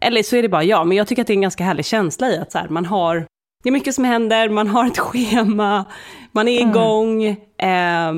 [0.01, 1.85] eller så är det bara jag, men jag tycker att det är en ganska härlig
[1.85, 3.27] känsla i att så här, man har,
[3.63, 5.85] det är mycket som händer, man har ett schema,
[6.33, 6.71] man är mm.
[6.71, 7.25] igång.
[7.25, 8.13] Eh,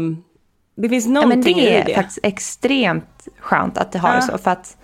[0.77, 1.93] det finns någonting ja, men det i det.
[1.93, 4.21] är faktiskt extremt skönt att det har ja.
[4.21, 4.77] så, för att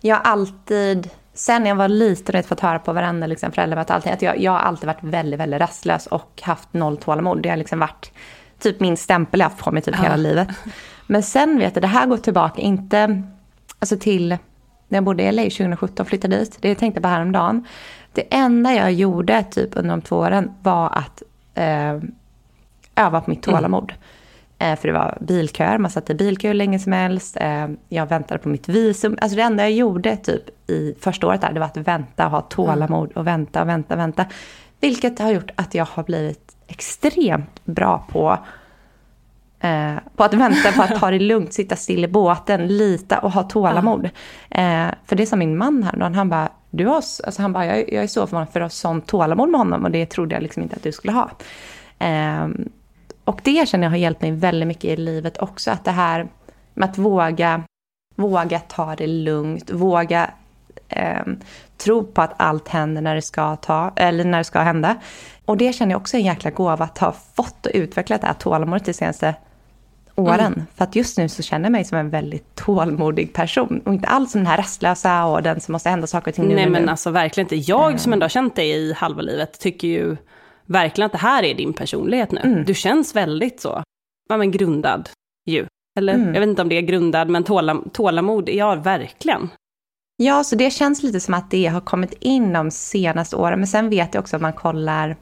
[0.00, 4.12] jag alltid Sen när jag var liten och fått höra på varenda liksom, föräldramöte allting,
[4.12, 7.42] att jag, jag har alltid varit väldigt, väldigt rastlös och haft noll tålamod.
[7.42, 8.12] Det har liksom varit
[8.58, 10.02] typ min stämpel jag har haft på mig typ ja.
[10.02, 10.48] hela livet.
[11.06, 13.22] Men sen vet jag, det här går tillbaka, inte
[13.78, 14.28] alltså till
[14.88, 16.58] när jag bodde i LA 2017, flyttade dit.
[16.60, 17.64] Det jag tänkte på häromdagen.
[18.12, 21.22] Det enda jag gjorde typ under de två åren var att
[21.54, 22.00] eh,
[22.96, 23.56] öva på mitt mm.
[23.56, 23.90] tålamod.
[23.90, 24.02] Mm.
[24.58, 27.36] Eh, för det var bilköer, man satt i bilkö hur länge som helst.
[27.40, 29.18] Eh, jag väntade på mitt visum.
[29.20, 32.30] Alltså det enda jag gjorde typ i första året där, det var att vänta och
[32.30, 34.26] ha tålamod och vänta och vänta och vänta.
[34.80, 38.38] Vilket har gjort att jag har blivit extremt bra på,
[39.60, 43.32] eh, på att vänta, på att ta det lugnt, sitta still i båten, lita och
[43.32, 44.04] ha tålamod.
[44.50, 47.92] Eh, för det sa min man häromdagen, han bara, du har, alltså han bara, jag,
[47.92, 50.42] jag är så förvånad för att har sånt tålamod med honom och det trodde jag
[50.42, 51.30] liksom inte att du skulle ha.
[51.98, 52.48] Eh,
[53.26, 55.70] och det känner jag har hjälpt mig väldigt mycket i livet också.
[55.70, 56.28] Att det här
[56.74, 57.62] med att våga,
[58.14, 60.30] våga ta det lugnt, våga
[60.88, 61.22] eh,
[61.76, 64.96] tro på att allt händer när det ska ta, eller när det ska hända.
[65.44, 68.26] Och det känner jag också är en jäkla gåva att ha fått och utvecklat det
[68.26, 69.34] här tålamodet de senaste
[70.14, 70.52] åren.
[70.52, 70.66] Mm.
[70.74, 73.82] För att just nu så känner jag mig som en väldigt tålmodig person.
[73.84, 76.48] Och inte alls som den här rastlösa och den som måste hända saker och ting
[76.48, 76.90] nu Nej men nu.
[76.90, 77.70] alltså verkligen inte.
[77.70, 80.16] Jag som ändå har känt dig i halva livet tycker ju
[80.66, 82.40] verkligen att det här är din personlighet nu.
[82.40, 82.64] Mm.
[82.64, 83.82] Du känns väldigt så,
[84.28, 85.08] ja men grundad
[85.46, 85.66] ju.
[85.98, 86.34] Eller mm.
[86.34, 89.48] jag vet inte om det är grundad, men tålam, tålamod, ja verkligen.
[90.16, 93.58] Ja, så det känns lite som att det har kommit in de senaste åren.
[93.58, 95.16] Men sen vet jag också att man kollar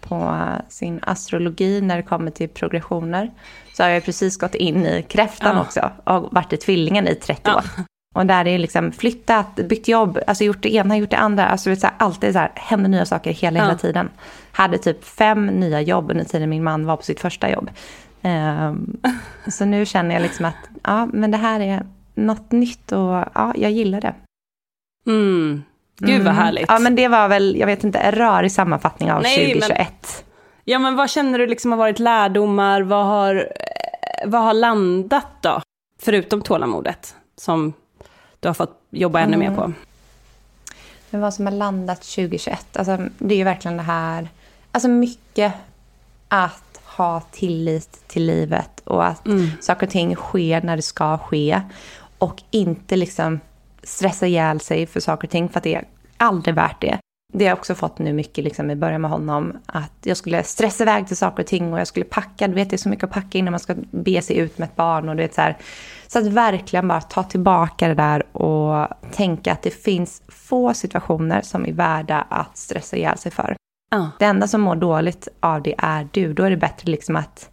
[0.00, 3.30] på sin astrologi när det kommer till progressioner.
[3.74, 5.62] Så har jag precis gått in i kräftan ja.
[5.62, 7.62] också och varit i tvillingen i 30 ja.
[8.12, 11.46] Och där är liksom flyttat, bytt jobb, alltså gjort det ena, gjort det andra.
[11.46, 13.64] Alltså det är så här, alltid så här, händer nya saker hela, ja.
[13.64, 14.10] hela tiden.
[14.52, 17.70] Hade typ fem nya jobb under tiden min man var på sitt första jobb.
[18.22, 18.96] Um,
[19.50, 21.82] så nu känner jag liksom att, ja men det här är
[22.14, 24.14] något nytt och ja, jag gillar det.
[25.06, 25.62] Mm.
[25.98, 26.44] Gud vad mm.
[26.44, 26.64] härligt.
[26.68, 29.78] Ja men det var väl, jag vet inte, en rörig sammanfattning av Nej, 2021.
[29.78, 29.88] Men,
[30.64, 33.48] ja men vad känner du liksom har varit lärdomar, vad har,
[34.26, 35.62] vad har landat då?
[36.02, 37.72] Förutom tålamodet, som
[38.42, 39.50] du har fått jobba ännu mm.
[39.50, 39.72] mer på?
[41.10, 44.28] Men vad som har landat 2021, alltså, det är ju verkligen det här...
[44.72, 45.52] Alltså mycket
[46.28, 49.50] att ha tillit till livet och att mm.
[49.60, 51.62] saker och ting sker när det ska ske.
[52.18, 53.40] Och inte liksom
[53.82, 55.84] stressa ihjäl sig för saker och ting, för att det är
[56.16, 56.98] aldrig värt det.
[57.32, 59.58] Det har jag också fått nu mycket liksom, i början med honom.
[59.66, 62.48] Att jag skulle stressa iväg till saker och ting och jag skulle packa.
[62.48, 64.66] Du vet, det är så mycket att packa innan man ska be sig ut med
[64.68, 65.08] ett barn.
[65.08, 65.56] Och du vet, så, här.
[66.12, 71.42] Så att verkligen bara ta tillbaka det där och tänka att det finns få situationer
[71.42, 73.56] som är värda att stressa ihjäl sig för.
[73.94, 74.08] Uh.
[74.18, 76.32] Det enda som mår dåligt av det är du.
[76.32, 77.50] Då är det bättre liksom att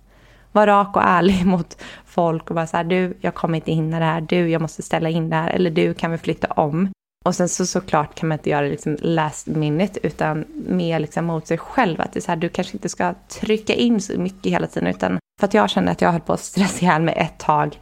[0.51, 3.99] vara rak och ärlig mot folk och bara så här, du, jag kommer inte hinna
[3.99, 6.89] det här, du, jag måste ställa in det här, eller du, kan vi flytta om?
[7.25, 11.25] Och sen så såklart kan man inte göra det liksom last minute, utan mer liksom
[11.25, 12.01] mot sig själv.
[12.01, 14.89] Att det är så här, du kanske inte ska trycka in så mycket hela tiden,
[14.89, 17.79] utan för att jag kände att jag höll på att stressa ihjäl mig ett tag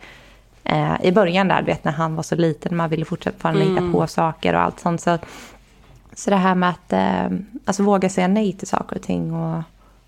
[0.70, 3.70] eh, i början där, vet när han var så liten, man ville fortsätta mm.
[3.70, 5.02] hitta på saker och allt sånt.
[5.02, 5.18] Så,
[6.14, 9.64] så det här med att eh, alltså våga säga nej till saker och ting och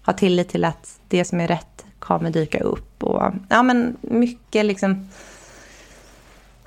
[0.05, 3.03] ha tillit till att det som är rätt kommer dyka upp.
[3.03, 5.07] Och, ja, men mycket liksom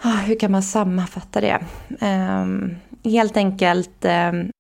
[0.05, 1.61] Ah, hur kan man sammanfatta det?
[2.01, 4.51] Um, helt enkelt um,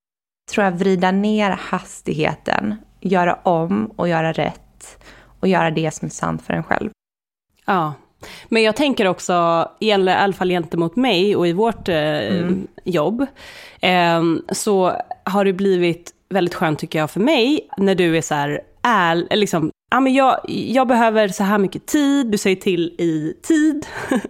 [0.52, 5.04] tror jag vrida ner hastigheten, göra om och göra rätt
[5.40, 6.90] och göra det som är sant för en själv.
[7.66, 7.94] Ja,
[8.48, 12.66] men jag tänker också, i alla fall gentemot mig och i vårt eh, mm.
[12.84, 13.26] jobb,
[13.80, 14.92] eh, så
[15.24, 19.36] har det blivit väldigt skönt tycker jag för mig, när du är så här, är,
[19.36, 23.86] liksom, ja, men jag, jag behöver så här mycket tid, du säger till i tid.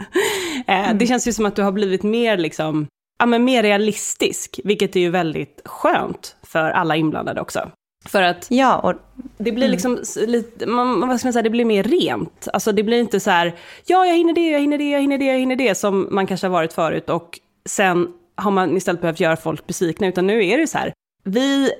[0.67, 0.99] Eh, mm.
[0.99, 2.87] Det känns ju som att du har blivit mer, liksom,
[3.19, 7.71] ja, men mer realistisk, vilket är ju väldigt skönt för alla inblandade också.
[8.05, 8.95] För att ja, och,
[9.39, 9.71] det blir mm.
[9.71, 12.49] liksom lite, man, vad ska man säga, det blir mer rent.
[12.53, 13.55] Alltså det blir inte så här,
[13.87, 16.27] ja jag hinner det, jag hinner det, jag hinner det, jag hinner det, som man
[16.27, 20.47] kanske har varit förut och sen har man istället behövt göra folk besvikna, utan nu
[20.47, 20.93] är det så här,
[21.25, 21.73] vi,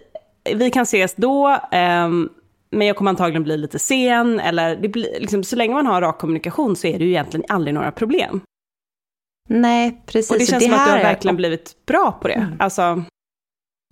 [0.55, 2.29] vi kan ses då, um,
[2.71, 6.01] men jag kommer antagligen bli lite sen, eller det blir, liksom, så länge man har
[6.01, 8.41] rak kommunikation så är det ju egentligen aldrig några problem.
[9.49, 10.31] Nej, precis.
[10.31, 12.35] Och det känns det som att du har verkligen blivit bra på det.
[12.35, 12.57] Mm.
[12.59, 13.05] Alltså,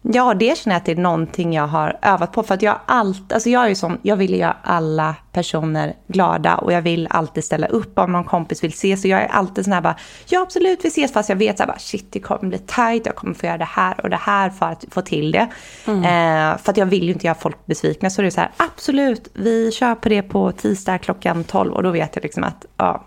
[0.03, 2.43] Ja, det känner jag att det är någonting jag har övat på.
[2.43, 6.57] För att jag allt, alltså jag är ju sån, jag vill göra alla personer glada
[6.57, 9.03] och jag vill alltid ställa upp om någon kompis vill ses.
[9.03, 9.97] Så jag är alltid sån här bara,
[10.29, 13.07] ja absolut vi ses fast jag vet så här bara, shit det kommer bli tight,
[13.07, 15.49] jag kommer få göra det här och det här för att få till det.
[15.87, 16.05] Mm.
[16.05, 18.11] Eh, för att jag vill ju inte göra folk besvikna.
[18.11, 21.83] Så det är så här, absolut vi kör på det på tisdag klockan 12 och
[21.83, 23.05] då vet jag liksom att, ja,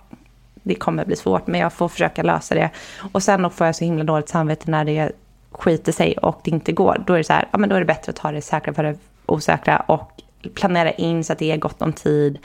[0.64, 2.70] det kommer bli svårt, men jag får försöka lösa det.
[3.12, 5.12] Och sen då får jag så himla dåligt samvete när det
[5.54, 7.80] skiter sig och det inte går, då är det så här, ja men då är
[7.80, 10.12] det bättre att ta det säkra för det osäkra och
[10.54, 12.40] planera in så att det är gott om tid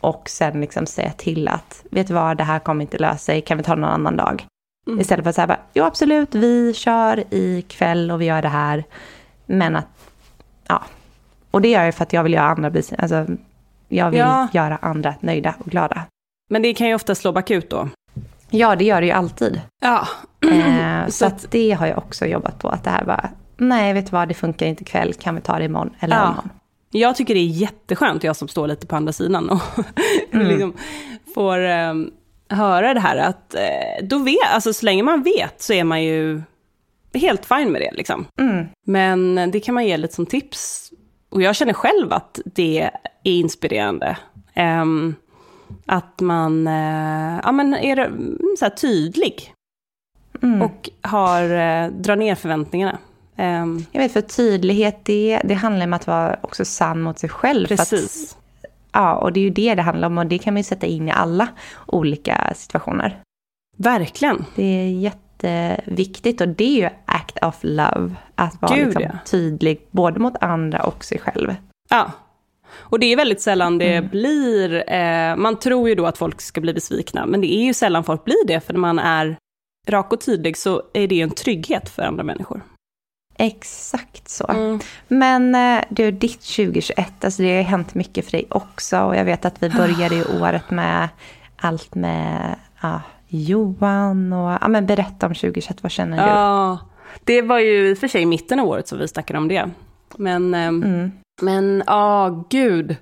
[0.00, 3.40] och sen liksom säga till att, vet du vad, det här kommer inte lösa sig,
[3.40, 4.46] kan vi ta någon annan dag?
[4.86, 5.00] Mm.
[5.00, 8.84] Istället för att säga, jo absolut, vi kör ikväll och vi gör det här,
[9.46, 9.86] men att,
[10.66, 10.82] ja.
[11.50, 13.26] Och det gör jag för att jag vill göra andra, alltså,
[13.88, 14.48] jag vill ja.
[14.52, 16.02] göra andra nöjda och glada.
[16.50, 17.88] Men det kan ju ofta slå bakut då.
[18.50, 19.60] Ja, det gör det ju alltid.
[19.82, 20.08] Ja.
[20.50, 22.68] Eh, så att det har jag också jobbat på.
[22.68, 25.58] Att det här bara, nej vet du vad, det funkar inte ikväll, kan vi ta
[25.58, 26.24] det imorgon eller ja.
[26.24, 26.50] imorgon?
[26.92, 29.60] Jag tycker det är jätteskönt, jag som står lite på andra sidan och
[30.32, 30.46] mm.
[30.46, 30.74] liksom
[31.34, 32.10] får um,
[32.48, 36.02] höra det här att uh, då vet, alltså så länge man vet så är man
[36.02, 36.42] ju
[37.14, 38.26] helt fine med det liksom.
[38.40, 38.66] Mm.
[38.86, 40.92] Men det kan man ge lite som tips.
[41.28, 42.90] Och jag känner själv att det är
[43.22, 44.16] inspirerande.
[44.56, 45.14] Um,
[45.86, 49.54] att man uh, ja, men är mm, så tydlig
[50.42, 50.62] Mm.
[50.62, 52.98] Och har, eh, drar ner förväntningarna.
[53.36, 57.28] Um, jag vet, för tydlighet, det, det handlar om att vara också sann mot sig
[57.28, 57.66] själv.
[57.66, 58.36] Precis.
[58.62, 60.64] Att, ja, och det är ju det det handlar om och det kan man ju
[60.64, 61.48] sätta in i alla
[61.86, 63.22] olika situationer.
[63.76, 64.44] Verkligen.
[64.54, 68.14] Det är jätteviktigt och det är ju act of love.
[68.34, 69.18] Att vara Gud, liksom ja.
[69.24, 71.54] tydlig både mot andra och sig själv.
[71.90, 72.12] Ja.
[72.72, 74.10] Och det är väldigt sällan det mm.
[74.10, 77.74] blir, eh, man tror ju då att folk ska bli besvikna, men det är ju
[77.74, 79.36] sällan folk blir det, för när man är
[79.88, 82.62] rak och tydlig så är det en trygghet för andra människor.
[83.42, 84.46] Exakt så.
[84.48, 84.80] Mm.
[85.08, 89.00] Men eh, du, ditt 2021, alltså det har hänt mycket för dig också.
[89.00, 91.08] Och jag vet att vi började ju året med
[91.56, 96.22] allt med ja, Johan och ja, men berätta om 2021, vad känner du?
[96.22, 96.78] Ja,
[97.24, 99.70] det var ju i och för sig mitten av året som vi snackade om det.
[100.16, 101.12] Men, ehm, mm.
[101.42, 102.96] Men ja, oh, gud.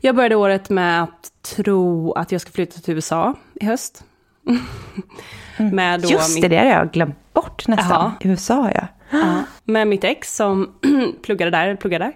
[0.00, 4.04] Jag började året med att tro att jag ska flytta till USA i höst.
[4.46, 5.74] Mm.
[5.76, 7.92] Med då Just det, det har jag glömt bort nästan.
[7.92, 8.12] Aha.
[8.20, 8.86] USA ja.
[9.10, 9.42] ja.
[9.64, 10.72] Med mitt ex som
[11.22, 12.12] pluggade där, pluggade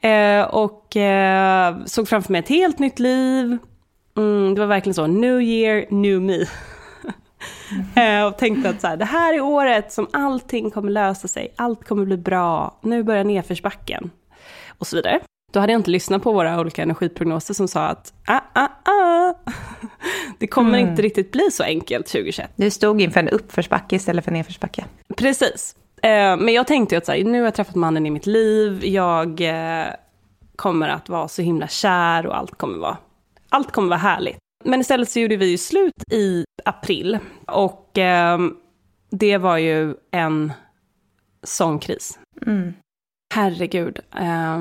[0.00, 0.40] där.
[0.40, 3.58] Eh, och eh, såg framför mig ett helt nytt liv.
[4.16, 6.38] Mm, det var verkligen så, new year, new me.
[7.96, 11.54] Eh, och tänkte att så här, det här är året som allting kommer lösa sig,
[11.56, 14.10] allt kommer bli bra, nu börjar nedförsbacken.
[14.82, 15.20] Och så vidare.
[15.52, 19.34] Då hade jag inte lyssnat på våra olika energiprognoser som sa att ah, ah, ah.
[20.38, 20.90] det kommer Mm.
[20.90, 22.50] inte riktigt bli så enkelt 2021.
[22.56, 24.84] Du stod inför en uppförsbacke istället för en nedförsbacke.
[25.16, 25.76] Precis.
[26.02, 28.84] Eh, men jag tänkte att så här, nu har jag träffat mannen i mitt liv,
[28.84, 29.86] jag eh,
[30.56, 32.96] kommer att vara så himla kär och allt kommer vara,
[33.48, 34.38] allt kommer vara härligt.
[34.64, 38.38] Men istället så gjorde vi ju slut i april och eh,
[39.10, 40.52] det var ju en
[41.42, 42.18] sån kris.
[42.46, 42.74] Mm.
[43.32, 44.58] Herregud, eh,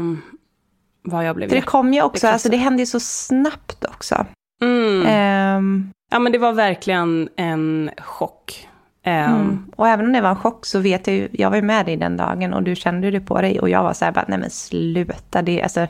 [1.03, 3.85] vad jag blev För det kom ju också, Det alltså det hände ju så snabbt
[3.85, 4.25] också.
[4.61, 5.05] mm.
[5.07, 8.67] Ehm, Ja men det var verkligen en chock.
[9.03, 9.71] Eh, mm.
[9.75, 11.85] Och även om det var en chock så vet jag ju, jag var ju med
[11.85, 14.25] dig den dagen och du kände det på dig och jag var så här bara,
[14.27, 15.87] nej men sluta, det, alltså,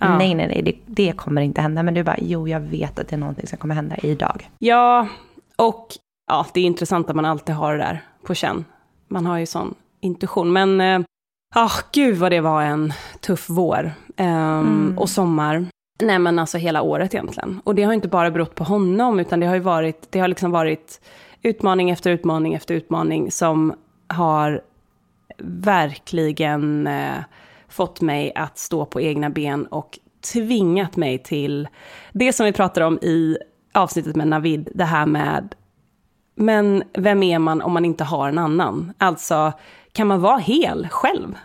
[0.00, 0.18] Ja.
[0.18, 1.82] nej nej nej, det, det kommer inte hända.
[1.82, 4.50] Men du bara, jo jag vet att det är någonting som kommer hända idag.
[4.58, 5.08] Ja,
[5.56, 5.86] och
[6.28, 8.64] ja, det är intressant att man alltid har det där på känn.
[9.08, 10.52] Man har ju sån intuition.
[10.52, 11.02] Men, ja,
[11.54, 15.66] ah, gud vad det var en tuff vår ehm, och sommar.
[16.02, 17.60] Nej men alltså hela året egentligen.
[17.64, 20.28] Och det har inte bara berott på honom, utan det har ju varit, det har
[20.28, 21.00] liksom varit
[21.42, 23.74] utmaning efter utmaning efter utmaning som
[24.06, 24.60] har
[25.42, 27.16] verkligen eh,
[27.68, 29.98] fått mig att stå på egna ben och
[30.32, 31.68] tvingat mig till
[32.12, 33.38] det som vi pratade om i
[33.74, 35.54] avsnittet med Navid, det här med
[36.40, 38.92] men vem är man om man inte har en annan?
[38.98, 39.52] Alltså,
[39.98, 41.38] kan man vara hel själv?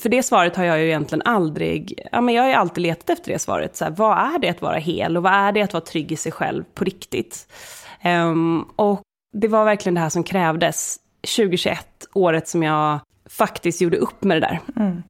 [0.00, 3.10] För det svaret har jag ju egentligen aldrig, ja men jag har ju alltid letat
[3.10, 3.76] efter det svaret.
[3.76, 6.12] Så här, vad är det att vara hel och vad är det att vara trygg
[6.12, 7.52] i sig själv på riktigt?
[8.00, 9.00] Ehm, och
[9.32, 10.98] det var verkligen det här som krävdes
[11.36, 12.98] 2021, året som jag
[13.30, 14.60] faktiskt gjorde upp med det där.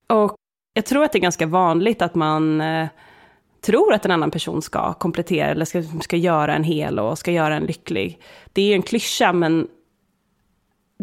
[0.06, 0.34] Och
[0.74, 2.88] jag tror att det är ganska vanligt att man eh,
[3.60, 7.30] tror att en annan person ska komplettera eller ska, ska göra en hel och ska
[7.30, 8.18] göra en lycklig.
[8.52, 9.68] Det är ju en klyscha, men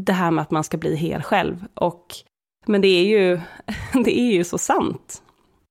[0.09, 1.65] det här med att man ska bli hel själv.
[1.73, 2.05] Och,
[2.65, 3.39] men det är, ju,
[4.05, 5.21] det är ju så sant.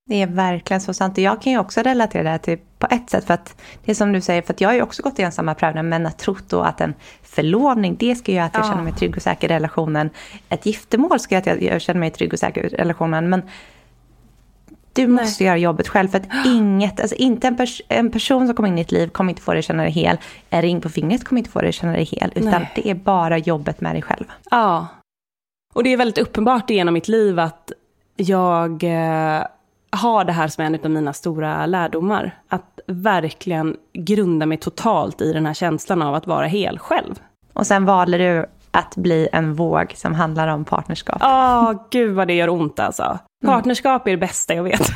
[0.07, 1.19] Det är verkligen så sant.
[1.19, 3.25] Och jag kan ju också relatera det här till på ett sätt.
[3.25, 5.33] För att det är som du säger, för att jag har ju också gått igenom
[5.33, 5.89] samma prövning.
[5.89, 8.69] Men att tro då att en förlovning, det ska göra att jag Ja.
[8.69, 10.11] känner mig trygg och säker i relationen.
[10.49, 13.29] Ett giftermål ska göra att jag, jag känner mig trygg och säker i relationen.
[13.29, 13.43] Men
[15.03, 16.09] du måste göra jobbet själv.
[16.09, 19.09] För att inget, alltså inte en, pers en person som kommer in i ditt liv
[19.09, 20.17] kommer inte få dig att känna dig hel.
[20.51, 22.33] En ring på fingret kommer inte få dig att känna dig hel.
[22.35, 22.73] Utan Nej.
[22.75, 24.25] det är bara jobbet med dig själv.
[24.51, 24.87] Ja.
[25.75, 27.73] Och det är väldigt uppenbart genom mitt liv att
[28.17, 29.43] jag eh,
[29.91, 32.39] har det här som en av mina stora lärdomar.
[32.49, 37.15] Att verkligen grunda mig totalt i den här känslan av att vara hel själv.
[37.53, 41.19] Och sen valde du att bli en våg som handlar om partnerskap.
[41.23, 43.19] Åh, gud vad det gör ont alltså.
[43.47, 44.89] Partnerskap är det bästa jag vet.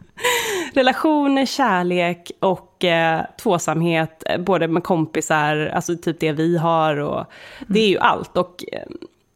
[0.74, 7.24] Relationer, kärlek och eh, tvåsamhet, eh, både med kompisar, alltså typ det vi har och
[7.66, 8.36] det är ju allt.
[8.36, 8.82] Och eh,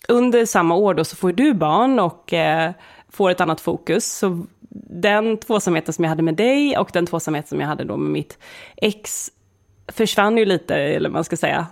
[0.09, 2.71] under samma år då så får du barn och eh,
[3.09, 4.19] får ett annat fokus.
[4.19, 4.47] Så
[4.91, 8.11] den tvåsamheten som jag hade med dig och den tvåsamheten som jag hade då med
[8.11, 8.39] mitt
[8.77, 9.31] ex
[9.89, 11.67] försvann ju lite, eller man ska säga.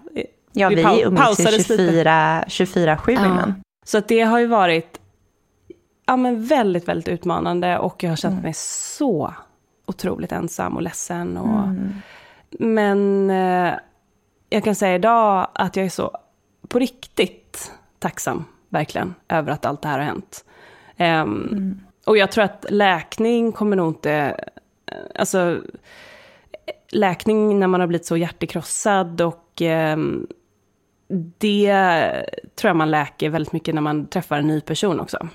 [0.52, 2.44] Ja, vi pau- umgicks ju pausades lite.
[2.48, 3.54] 24 24-7 innan.
[3.84, 5.00] Så att det har ju varit
[6.06, 9.34] ja, men väldigt, väldigt utmanande och jag har känt mig så
[9.86, 11.36] otroligt ensam och ledsen.
[11.36, 11.68] Och,
[12.50, 13.72] Men eh,
[14.50, 16.18] jag kan säga idag att jag är så
[16.68, 20.44] på riktigt tacksam, verkligen, över att allt det här har hänt.
[20.96, 24.12] Ehm, Och jag tror att läkning kommer nog inte,
[24.86, 25.58] eh, alltså
[26.92, 30.26] läkning när man har blivit så hjärtekrossad och ehm,
[31.38, 31.72] det
[32.54, 35.28] tror jag man läker väldigt mycket när man träffar en ny person också.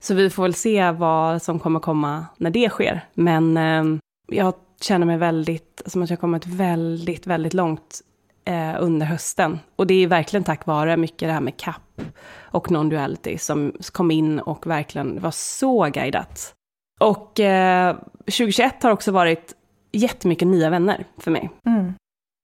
[0.00, 3.00] Så vi får väl se vad som kommer komma när det sker.
[3.14, 3.84] Men eh,
[4.26, 8.00] jag känner mig väldigt, som att jag har kommit väldigt, väldigt långt
[8.44, 9.58] eh, under hösten.
[9.76, 12.02] Och det är verkligen tack vare mycket det här med CAP
[12.40, 16.54] och non-duality som kom in och verkligen var så guidat.
[17.00, 19.54] Och eh, 2021 har också varit
[19.92, 21.50] jättemycket nya vänner för mig.
[21.66, 21.94] Mm.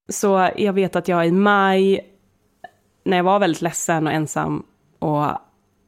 [0.09, 2.01] Så jag vet att jag i maj,
[3.09, 4.63] när jag var väldigt ledsen och ensam
[4.99, 5.25] och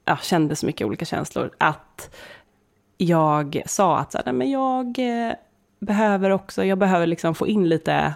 [0.05, 2.15] ja, kände så mycket olika känslor, att
[2.97, 5.33] jag sa att så här, "Nej, men jag eh,
[5.79, 8.13] behöver också, jag behöver liksom få in lite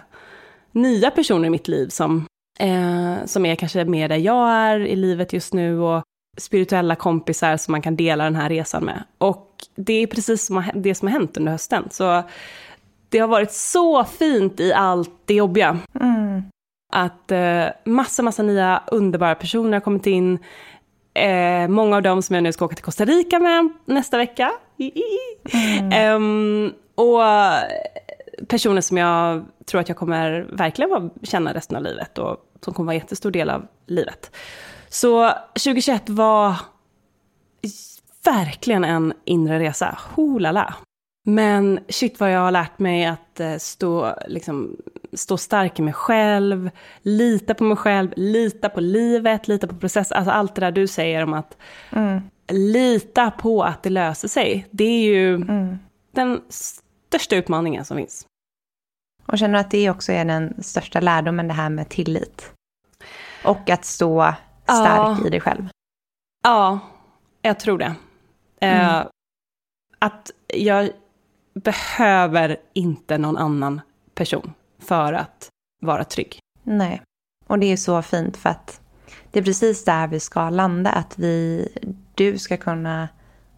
[0.72, 2.26] nya personer i mitt liv som,
[2.58, 6.02] eh, som är kanske mer där jag är i livet just nu och
[6.38, 9.04] spirituella kompisar som man kan dela den här resan med.
[9.18, 11.88] Och det är precis som det som har hänt under hösten.
[11.90, 12.22] Så
[13.08, 15.78] det har varit så fint i allt det jobbiga.
[16.00, 16.25] Mm.
[16.96, 20.38] Att eh, massa, massa nya underbara personer har kommit in.
[21.14, 24.52] Eh, många av dem som jag nu ska åka till Costa Rica med nästa vecka.
[25.92, 27.20] Ehm, och
[28.48, 32.86] personer som jag tror att jag kommer verkligen känna resten av livet och som kommer
[32.86, 34.36] vara en jättestor del av livet.
[34.88, 36.54] Så 2021 var
[38.24, 39.98] verkligen en inre resa.
[40.14, 40.74] Holala.
[41.28, 44.76] Men shit vad jag har lärt mig att eh, stå, liksom,
[45.12, 46.70] stå stark i mig själv,
[47.02, 50.16] lita på mig själv, lita på livet, lita på processen.
[50.16, 51.56] Alltså allt det där du säger om att
[51.90, 52.20] mm.
[52.48, 54.66] lita på att det löser sig.
[54.70, 55.78] Det är ju mm.
[56.10, 58.26] den största utmaningen som finns.
[59.26, 62.52] Och känner du att det också är den största lärdomen, det här med tillit?
[63.44, 65.26] Och att stå stark ja.
[65.26, 65.68] i dig själv?
[66.44, 66.78] Ja,
[67.42, 67.94] jag tror det.
[68.60, 68.80] Mm.
[68.80, 69.06] Eh,
[69.98, 70.90] att jag
[71.56, 73.80] behöver inte någon annan
[74.14, 75.48] person för att
[75.82, 76.38] vara trygg.
[76.62, 77.02] Nej,
[77.46, 78.80] och det är så fint för att
[79.30, 80.90] det är precis där vi ska landa.
[80.90, 81.68] Att vi,
[82.14, 83.08] du ska kunna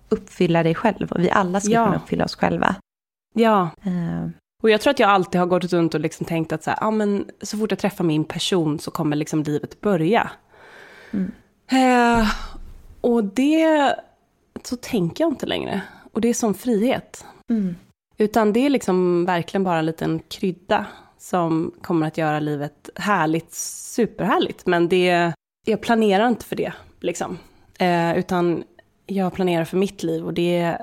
[0.08, 1.84] uppfylla dig själv och vi alla ska ja.
[1.84, 2.76] kunna uppfylla oss själva.
[3.34, 3.70] Ja.
[3.86, 4.28] Uh.
[4.62, 6.78] Och jag tror att jag alltid har gått runt och liksom tänkt att så, här,
[6.82, 10.30] ah, men så fort jag träffar min person så kommer liksom livet börja.
[11.10, 11.32] Mm.
[11.72, 12.28] Uh,
[13.00, 13.94] och det,
[14.64, 15.82] så tänker jag inte längre.
[16.12, 17.24] Och det är sån frihet.
[17.50, 17.74] Mm.
[18.18, 20.86] Utan det är liksom verkligen bara en liten krydda
[21.18, 23.54] som kommer att göra livet härligt,
[23.94, 24.66] superhärligt.
[24.66, 25.32] Men det,
[25.66, 27.38] jag planerar inte för det, liksom.
[27.78, 28.64] Eh, utan
[29.06, 30.76] jag planerar för mitt liv och det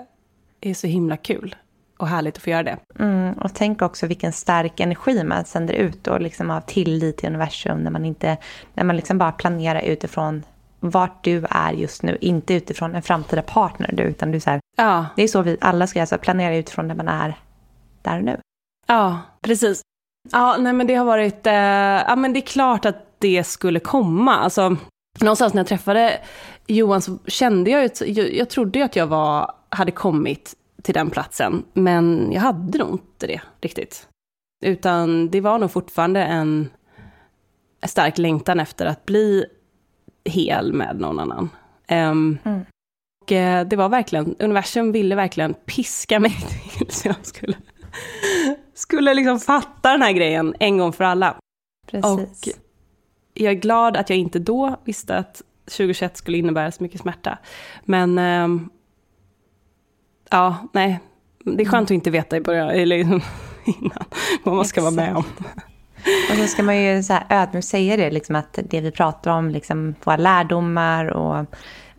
[0.62, 1.56] är så himla kul
[1.98, 2.78] och härligt att få göra det.
[3.00, 7.30] Mm, och tänk också vilken stark energi man sänder ut och liksom av tillit till
[7.30, 8.38] universum när man, inte,
[8.74, 10.44] när man liksom bara planerar utifrån
[10.80, 14.60] vart du är just nu, inte utifrån en framtida partner du, utan du så här,
[14.78, 15.06] ja.
[15.16, 17.40] det är så vi alla ska alltså planera utifrån där man är
[18.02, 18.40] där och nu.
[18.88, 19.82] Ja, precis.
[20.32, 23.80] Ja, nej men det har varit, eh, ja men det är klart att det skulle
[23.80, 24.36] komma.
[24.36, 24.76] Alltså,
[25.20, 26.20] någonstans när jag träffade
[26.68, 30.94] Johan så kände jag ju, jag, jag trodde ju att jag var, hade kommit till
[30.94, 34.08] den platsen, men jag hade nog inte det riktigt.
[34.66, 36.70] Utan det var nog fortfarande en
[37.88, 39.46] stark längtan efter att bli
[40.26, 41.50] hel med någon annan.
[41.92, 42.66] Um, mm.
[43.22, 46.32] Och uh, det var verkligen, universum ville verkligen piska mig
[46.78, 47.58] till så jag skulle,
[48.74, 51.36] skulle liksom fatta den här grejen en gång för alla.
[51.88, 52.06] Precis.
[52.06, 52.62] Och
[53.34, 57.38] jag är glad att jag inte då visste att 2021 skulle innebära så mycket smärta.
[57.86, 58.70] Men um,
[60.30, 61.00] ja, nej,
[61.44, 62.96] det är skönt att inte veta i början, eller
[63.66, 64.06] innan
[64.44, 64.96] vad man ska Exakt.
[64.96, 65.24] vara med om.
[66.30, 69.32] Och så ska man ju så här ödmjukt säga det, liksom att det vi pratar
[69.32, 71.46] om, liksom våra lärdomar och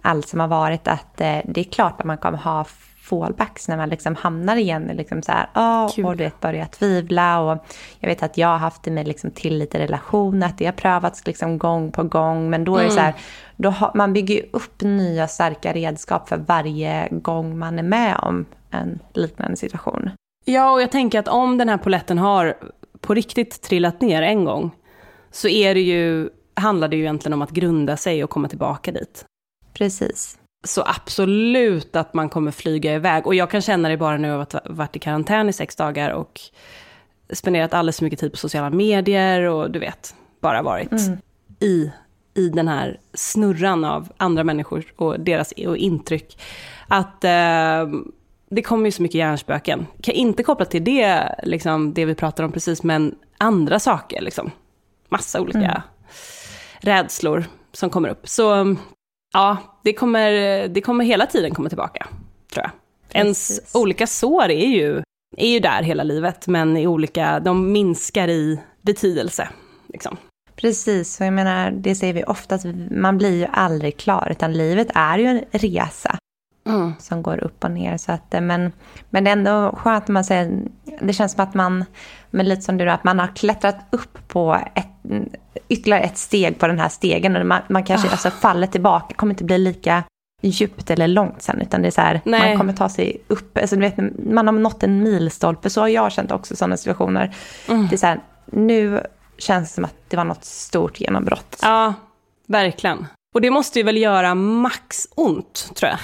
[0.02, 2.64] allt som har varit, att eh, det är klart att man kommer ha
[3.08, 7.40] fallbacks när man liksom hamnar igen liksom så här, oh, och du vet, börjar tvivla.
[7.40, 7.64] Och
[8.00, 10.72] jag vet att jag har haft det med liksom tillit i relationer, att det har
[10.72, 12.50] prövats liksom gång på gång.
[12.50, 13.20] Men då är det så här, mm.
[13.56, 18.44] då har, man bygger upp nya starka redskap för varje gång man är med om
[18.70, 20.10] en liknande situation.
[20.44, 22.56] Ja, och jag tänker att om den här poletten har
[23.00, 24.70] på riktigt trillat ner en gång,
[25.30, 28.92] så är det ju, handlar det ju egentligen om att grunda sig och komma tillbaka
[28.92, 29.24] dit.
[29.72, 30.38] Precis.
[30.64, 33.26] Så absolut att man kommer flyga iväg.
[33.26, 36.10] Och jag kan känna det bara nu att jag varit i karantän i sex dagar
[36.10, 36.40] och
[37.30, 41.18] spenderat alldeles för mycket tid på sociala medier och du vet, bara varit mm.
[41.60, 41.90] i,
[42.34, 46.42] i den här snurran av andra människor och deras och intryck.
[46.88, 47.86] Att eh,
[48.50, 49.86] det kommer ju så mycket hjärnspöken.
[50.02, 54.20] Kan inte koppla till det, liksom, det vi pratar om precis, men andra saker.
[54.20, 54.50] Liksom.
[55.08, 55.80] Massa olika mm.
[56.80, 58.28] rädslor som kommer upp.
[58.28, 58.76] Så
[59.32, 60.30] ja, det kommer,
[60.68, 62.06] det kommer hela tiden komma tillbaka,
[62.52, 62.70] tror jag.
[63.08, 63.50] Precis.
[63.60, 65.02] Ens olika sår är ju,
[65.36, 69.48] är ju där hela livet, men i olika, de minskar i betydelse.
[69.88, 70.16] Liksom.
[70.56, 74.52] Precis, och jag menar, det säger vi ofta, att man blir ju aldrig klar, utan
[74.52, 76.18] livet är ju en resa.
[76.66, 76.92] Mm.
[76.98, 77.96] Som går upp och ner.
[77.96, 78.72] Så att, men,
[79.10, 80.62] men det är ändå skönt att man säger,
[81.00, 81.84] det känns som att man,
[82.30, 84.86] men lite som du att man har klättrat upp på ett,
[85.68, 87.36] ytterligare ett steg på den här stegen.
[87.36, 88.12] Och man, man kanske, oh.
[88.12, 90.02] alltså faller tillbaka, kommer inte bli lika
[90.42, 93.76] djupt eller långt sen, utan det är så här, man kommer ta sig upp, alltså,
[93.76, 97.34] du vet, man har nått en milstolpe, så har jag känt också sådana situationer.
[97.68, 97.86] Mm.
[97.88, 99.00] Det är så här, nu
[99.38, 101.58] känns det som att det var något stort genombrott.
[101.62, 101.94] Ja,
[102.46, 103.06] verkligen.
[103.34, 105.98] Och det måste ju väl göra max ont, tror jag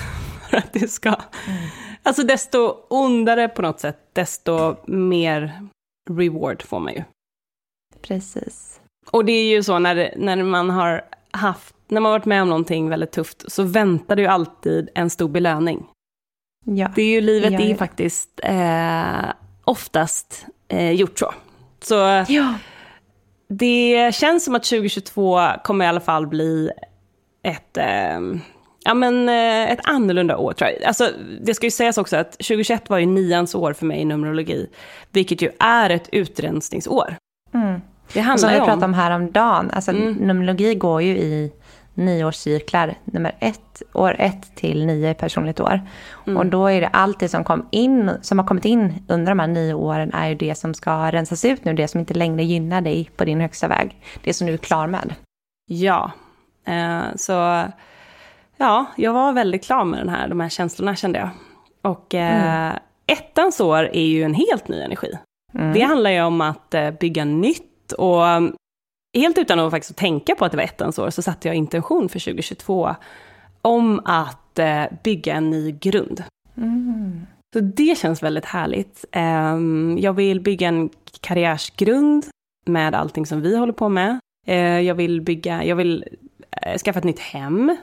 [0.53, 1.09] för att det ska...
[1.09, 1.69] Mm.
[2.03, 5.69] Alltså desto ondare på något sätt, desto mer
[6.11, 7.03] reward får man ju.
[8.03, 8.81] Precis.
[9.11, 12.49] Och det är ju så när, när man har haft, när man varit med om
[12.49, 15.87] någonting väldigt tufft, så väntar det ju alltid en stor belöning.
[16.65, 16.93] Ja.
[16.95, 19.33] Det är ju livet, det är faktiskt eh,
[19.65, 21.35] oftast eh, gjort så.
[21.81, 21.95] Så
[22.29, 22.55] ja.
[23.49, 26.71] det känns som att 2022 kommer i alla fall bli
[27.43, 28.21] ett eh,
[28.85, 30.85] Ja men eh, ett annorlunda år tror jag.
[30.85, 31.09] Alltså,
[31.41, 34.67] det ska ju sägas också att 2021 var ju nians år för mig i Numerologi.
[35.13, 37.17] Vilket ju är ett utrensningsår.
[37.55, 37.81] Mm.
[38.13, 40.13] Det Och som handlar vi pratade om häromdagen, alltså Mm.
[40.15, 41.53] numerologi går ju i
[41.95, 45.81] nioårscyklar, nummer ett, år ett till nio personligt år.
[46.27, 46.37] Mm.
[46.37, 49.39] Och då är det allt det som, kom in, som har kommit in under de
[49.39, 52.45] här nio åren är ju det som ska rensas ut nu, det som inte längre
[52.45, 53.97] gynnar dig på din högsta väg.
[54.23, 55.15] Det som du är klar med.
[55.67, 56.11] Ja.
[56.67, 57.63] Eh, så
[58.63, 61.31] ja, jag var väldigt klar med den här, de här känslorna kände jag.
[61.93, 62.73] Och eh,
[63.07, 65.19] ettans år är ju en helt ny energi.
[65.55, 65.73] Mm.
[65.73, 68.23] Det handlar ju om att eh, bygga nytt och
[69.17, 72.09] helt utan att faktiskt tänka på att det var ettans år så satte jag intention
[72.09, 72.95] för 2022
[73.63, 76.25] om att eh, bygga en ny grund.
[76.57, 77.27] Mm.
[77.55, 79.05] Så det känns väldigt härligt.
[79.13, 80.91] Ehm, jag vill bygga en
[81.21, 82.27] karriärsgrund
[82.67, 84.19] med allting som vi håller på med.
[84.47, 86.05] Eh, jag vill bygga, jag vill
[86.63, 87.77] eh, skaffa ett nytt hem,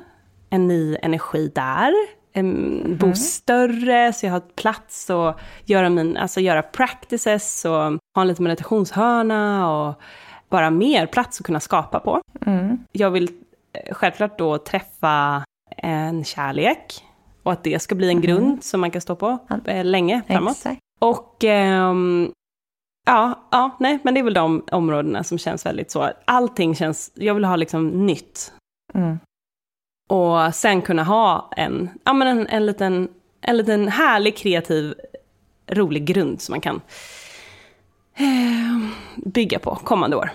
[0.50, 1.93] en ny energi där.
[2.36, 8.22] Um, Bo större så jag har plats och göra, min, alltså göra practices och ha
[8.22, 10.02] en liten meditationshörna och
[10.50, 12.22] bara mer plats att kunna skapa på.
[12.45, 12.78] Mm.
[12.91, 13.30] Jag vill
[13.74, 15.43] eh, självklart då träffa
[15.78, 17.04] en kärlek
[17.43, 20.52] och att det ska bli en grund som man kan stå på eh, länge framåt.
[20.52, 20.80] Exakt.
[21.00, 22.32] Och ehm,
[23.06, 26.10] ja, ja, nej, men det är väl de områdena som känns väldigt så.
[26.26, 28.54] Allting känns, jag vill ha liksom nytt.
[28.93, 29.20] Mm.
[30.10, 33.10] Och sen kunna ha en, ja men en, en, liten,
[33.41, 34.93] en liten härlig, kreativ,
[35.68, 36.82] rolig grund som man kan
[38.16, 40.32] eh, bygga på kommande år.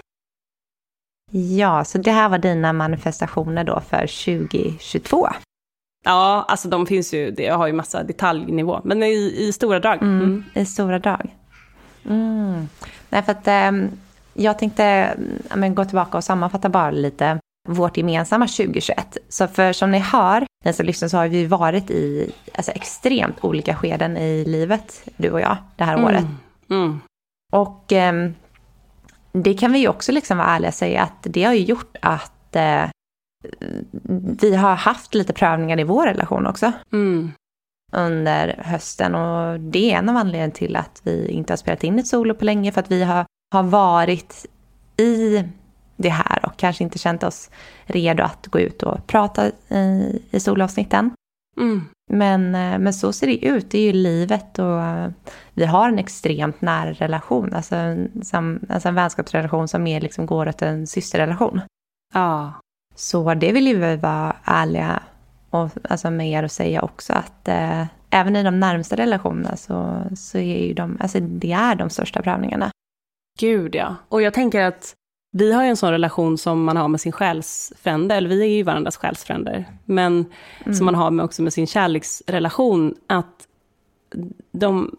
[1.31, 3.99] Ja, så det här var dina manifestationer då för
[4.37, 5.29] 2022.
[6.05, 9.81] Ja, alltså de finns ju, det, jag har ju massa detaljnivå, men i, i stora
[9.81, 10.03] drag.
[10.03, 10.21] Mm.
[10.21, 10.45] Mm.
[10.55, 11.35] I stora drag.
[12.05, 12.69] Mm.
[13.09, 13.91] Nej, för att ehm,
[14.35, 15.17] jag tänkte
[15.55, 17.39] men, gå tillbaka och sammanfatta bara lite
[17.69, 19.19] vårt gemensamma 2021.
[19.29, 23.45] Så för som ni hör, ni som lyssnar, så har vi varit i alltså, extremt
[23.45, 26.25] olika skeden i livet, du och jag, det här året.
[26.71, 27.01] Mm.
[27.53, 28.35] Och ehm,
[29.33, 31.97] det kan vi ju också liksom vara ärliga och säga att det har ju gjort
[32.01, 32.85] att eh,
[34.41, 37.33] vi har haft lite prövningar i vår relation också Mm.
[37.93, 41.99] under hösten och det är en av anledningarna till att vi inte har spelat in
[41.99, 44.47] ett solo på länge för att vi har, har varit
[44.97, 45.45] i
[45.97, 47.51] det här och kanske inte känt oss
[47.85, 51.11] redo att gå ut och prata i, i soloavsnitten.
[51.57, 51.85] Mm.
[52.11, 55.11] Men, eh, men så ser det ut, det är ju livet och eh,
[55.53, 60.27] vi har en extremt nära relation, alltså en, som, alltså en vänskapsrelation som mer liksom
[60.27, 61.61] går åt en systerrelation.
[62.15, 62.53] Ja.
[62.95, 65.03] Så det vill ju vi vara ärliga
[65.51, 70.03] och, alltså med er och säga också att eh, även i de närmsta relationerna så,
[70.17, 72.71] så är ju de, alltså det är de största prövningarna.
[73.41, 73.97] Gud ja.
[74.09, 74.95] Och jag tänker att
[75.37, 78.49] vi har ju en sån relation som man har med sin själsfrände, eller vi är
[78.49, 80.25] ju varandras själsfränder, men
[80.77, 83.49] som man har med, också med sin kärleksrelation, att
[84.53, 84.97] de,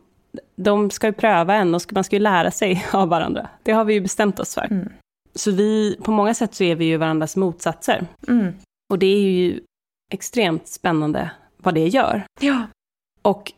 [0.55, 3.49] de ska ju pröva en och man ska ju lära sig av varandra.
[3.63, 4.67] Det har vi ju bestämt oss för.
[4.71, 4.91] Mm.
[5.36, 8.07] Så vi, på många sätt så är vi ju varandras motsatser.
[8.27, 8.53] Mm.
[8.89, 9.59] Och det är ju
[10.11, 12.23] extremt spännande vad det gör.
[12.39, 12.61] Ja.
[13.21, 13.53] Och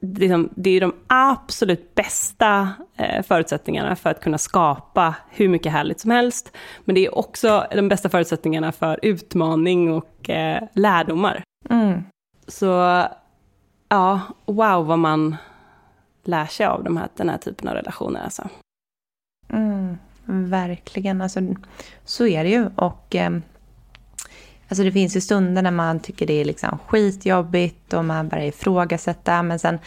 [0.00, 6.00] liksom, det är de absolut bästa eh, förutsättningarna för att kunna skapa hur mycket härligt
[6.00, 6.56] som helst.
[6.84, 11.42] Men det är också de bästa förutsättningarna för utmaning och eh, lärdomar.
[11.70, 12.02] Mm.
[12.46, 13.04] Så
[13.88, 15.36] ja, wow vad man
[16.24, 18.20] lär sig av de här, den här typen av relationer.
[18.24, 18.48] Alltså.
[19.48, 19.98] Mm.
[20.24, 21.40] Verkligen, alltså,
[22.04, 22.70] så är det ju.
[22.76, 23.42] Och ehm,
[24.70, 28.44] alltså, det finns ju stunder när man tycker det är liksom skitjobbigt och man börjar
[28.44, 29.42] ifrågasätta.
[29.42, 29.78] Men sen,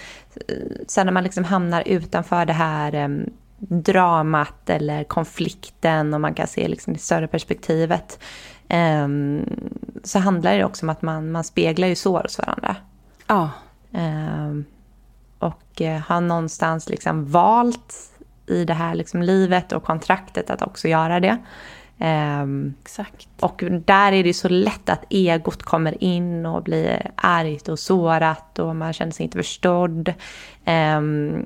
[0.47, 0.55] eh,
[0.87, 6.47] sen när man liksom hamnar utanför det här em, dramat eller konflikten och man kan
[6.47, 8.19] se liksom det större perspektivet.
[8.67, 9.45] em,
[10.03, 12.75] så handlar det också om att man, man speglar ju sår hos varandra.
[13.27, 13.49] Ja,
[13.93, 14.65] Ehm,
[15.39, 18.11] och eh, har någonstans liksom valt
[18.47, 21.37] i det här liksom livet och kontraktet att också göra det.
[21.99, 23.27] Ehm, exakt.
[23.39, 28.59] och där är det så lätt att egot kommer in och blir argt och sårat
[28.59, 30.13] och man känner sig inte förstådd.
[30.65, 31.45] Ehm,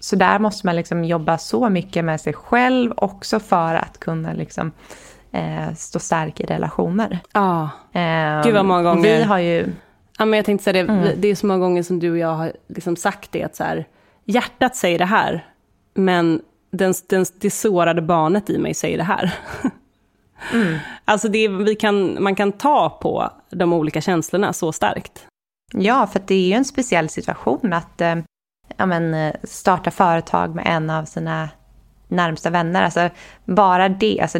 [0.00, 4.32] så där måste man liksom jobba så mycket med sig själv också för att kunna
[4.32, 4.72] liksom,
[5.32, 7.18] eh, stå stark i relationer.
[7.32, 7.70] Ja.
[7.92, 9.72] Ehm, Gud vad många gånger- Vi har ju...
[10.18, 12.34] Ja, men jag tänkte säga det, det är så många gånger som du och jag
[12.34, 13.84] har liksom sagt det, att så här,
[14.24, 15.46] hjärtat säger det här,
[15.94, 16.40] men
[16.76, 19.34] den, den, det sårade barnet i mig säger det här.
[21.04, 25.26] Alltså det, vi kan, man kan ta på de olika känslorna så starkt.
[25.72, 28.16] Ja, för det är ju en speciell situation att eh,
[28.76, 31.48] ja, men, eh, starta företag med en av sina
[32.08, 32.82] närmsta vänner.
[32.82, 33.10] Alltså,
[33.44, 34.38] bara det, alltså,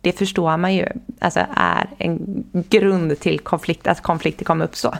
[0.00, 0.86] det förstår man ju
[1.20, 4.94] alltså, är en grund till konflikt, att konflikter kommer uppstå.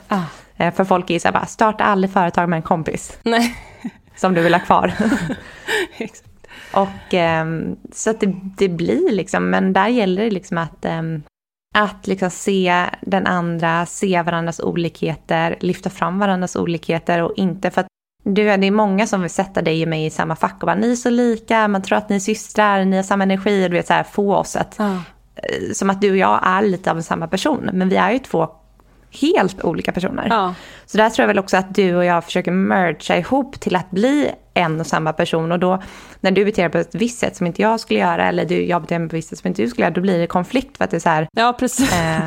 [0.57, 3.55] Eh, För folk är ju så här, bara, starta aldrig företag med en kompis Nej,
[4.15, 4.93] som du vill ha kvar.
[6.75, 11.23] Och ehm, så att det, det blir liksom, men där gäller det liksom att ehm,
[11.75, 17.81] att liksom se den andra, se varandras olikheter, lyfta fram varandras olikheter och inte för
[17.81, 17.87] att
[18.23, 20.75] du, det är många som vill sätta dig och mig i samma fack och bara
[20.75, 23.73] ni är så lika, man tror att ni är systrar, ni har samma energi, du
[23.75, 24.95] vet så här, få oss att, eh,
[25.73, 28.49] som att du och jag är lite av samma person, men vi är ju två
[29.21, 30.27] helt olika personer.
[30.29, 30.53] Ja.
[30.85, 33.91] Så där tror jag väl också att du och jag försöker mergea ihop till att
[33.91, 35.51] bli en och samma person.
[35.51, 35.81] Och då
[36.19, 38.65] när du beter dig på ett visst sätt som inte jag skulle göra eller du,
[38.65, 40.27] jag beter mig på ett visst sätt som inte du skulle göra, då blir det
[40.27, 41.93] konflikt för att det är så här, ja, precis.
[41.93, 42.19] eh,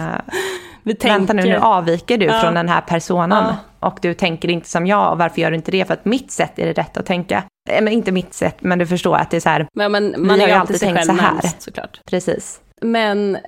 [0.82, 1.18] Vi tänker...
[1.18, 2.40] vänta nu, nu avviker du Ja.
[2.40, 3.44] från den här personen.
[3.48, 3.56] Ja.
[3.88, 5.84] Och du tänker inte som jag, och varför gör du inte det?
[5.84, 7.42] För att mitt sätt är det rätt att tänka.
[7.70, 10.12] Eh, Men inte mitt sätt, men du förstår att det är så här, Men, men
[10.12, 11.32] Vi man har är ju alltid tänkt så här.
[11.32, 12.00] närmst såklart.
[12.10, 12.60] precis.
[12.82, 13.40] Men eh,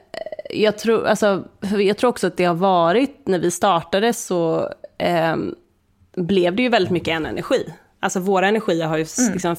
[0.51, 1.45] jag tror, alltså,
[1.79, 4.69] jag tror också att det har varit, när vi startade så
[4.99, 5.55] ehm,
[6.17, 7.73] blev det ju väldigt mycket en energi.
[8.03, 9.57] Alltså våra energier har ju s- liksom,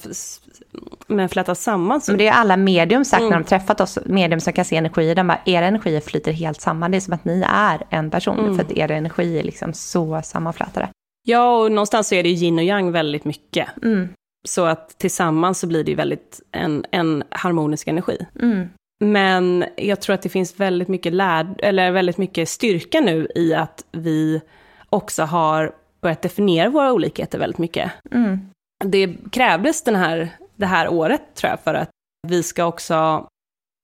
[1.08, 2.02] men flätats samman.
[2.08, 3.30] Men det är alla medium sagt Mm.
[3.32, 6.62] när de träffat oss, medium som kan se energier, de bara, era energier flyter helt
[6.62, 6.92] samman.
[6.92, 8.56] Det är som att ni är en person, Mm.
[8.56, 10.90] för att era energier är liksom så sammanflätade.
[11.28, 13.68] Ja, och någonstans så är det ju yin och yang väldigt mycket.
[13.84, 14.10] Mm.
[14.48, 18.18] Så att tillsammans så blir det ju väldigt en, en harmonisk energi.
[18.42, 18.68] Mm.
[19.04, 23.54] Men jag tror att det finns väldigt mycket, lärd, eller väldigt mycket styrka nu i
[23.54, 24.42] att vi
[24.90, 25.72] också har
[26.02, 27.92] börjat definiera våra olikheter väldigt mycket.
[28.12, 28.40] Mm.
[28.84, 31.90] Det krävdes den här, det här året tror jag för att
[32.28, 33.28] vi ska också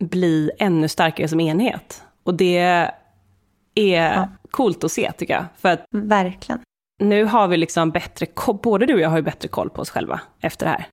[0.03, 2.03] bli ännu starkare som enhet.
[2.23, 4.27] Och det är Ja.
[4.51, 5.45] coolt att se tycker jag.
[5.57, 6.59] För att Verkligen.
[6.99, 9.81] nu har vi liksom bättre koll, både du och jag har ju bättre koll på
[9.81, 10.87] oss själva efter det här.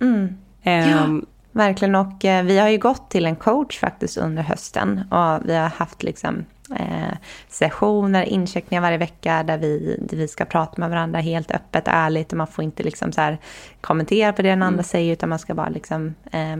[0.00, 0.36] Mm.
[0.62, 4.98] Ehm, Verkligen, och eh, vi har ju gått till en coach faktiskt under hösten.
[5.12, 7.16] Och vi har haft liksom eh,
[7.48, 12.32] sessioner, incheckningar varje vecka där vi, där vi ska prata med varandra helt öppet, ärligt.
[12.32, 13.38] Och man får inte liksom så här
[13.80, 16.56] kommentera på det den andra säger, utan man ska bara liksom eh,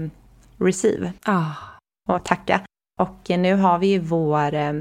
[0.58, 1.52] receive ah,
[2.08, 2.60] och tacka.
[3.00, 4.72] Och eh, nu har vi ju vår eh,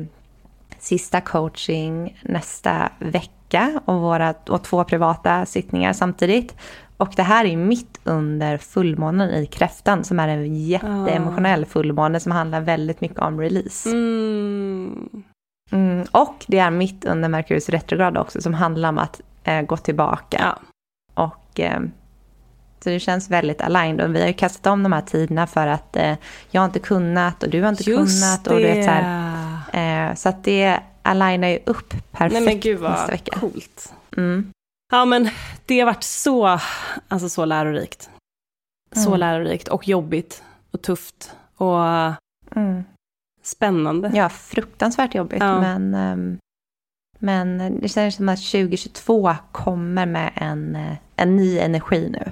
[0.80, 6.55] sista coaching nästa vecka och, våra, och två privata sittningar samtidigt.
[6.97, 12.31] Och det här är mitt under fullmånen i kräftan som är en jätteemotionell fullmåne som
[12.31, 13.89] handlar väldigt mycket om release.
[13.89, 15.23] mm,
[15.71, 19.77] Mm, och det är mitt under Merkurius retrograd också som handlar om att eh, gå
[19.77, 20.37] tillbaka.
[20.39, 20.59] ja.
[21.23, 21.79] Och, eh,
[22.83, 24.01] så det känns väldigt aligned.
[24.01, 26.13] Och vi har ju kastat om de här tiderna för att eh,
[26.51, 28.47] jag har inte kunnat och du har inte kunnat.
[28.47, 32.59] Och du vet, så, här, eh, så att det alignar ju upp perfekt Nej men
[32.59, 33.39] gud nästa vad vecka.
[33.39, 33.93] coolt.
[34.17, 34.51] Mm.
[34.95, 35.29] Ja men
[35.65, 36.59] det har varit så,
[37.07, 38.09] alltså så lärorikt.
[38.91, 39.19] Så Mm.
[39.19, 41.79] lärorikt och jobbigt och tufft och
[42.55, 42.83] Mm.
[43.43, 44.11] spännande.
[44.13, 45.39] Ja, fruktansvärt jobbigt.
[45.41, 45.59] Ja.
[45.61, 46.37] Men, ehm,
[47.19, 52.31] men det känns som att 2022 kommer med en, eh, en ny energi nu.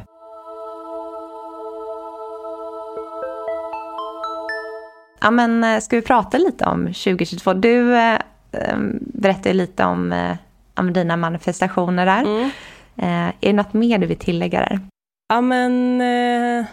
[5.21, 7.53] Ja, men eh, ska vi prata lite om 2022?
[7.53, 8.19] Du eh,
[8.51, 10.37] eh, berättade lite om, eh, om
[10.75, 12.21] dina manifestationer där.
[12.21, 12.49] Mm.
[12.97, 14.79] Eh, är det något mer du vill tillägga där?
[15.27, 16.65] Ja men, eh,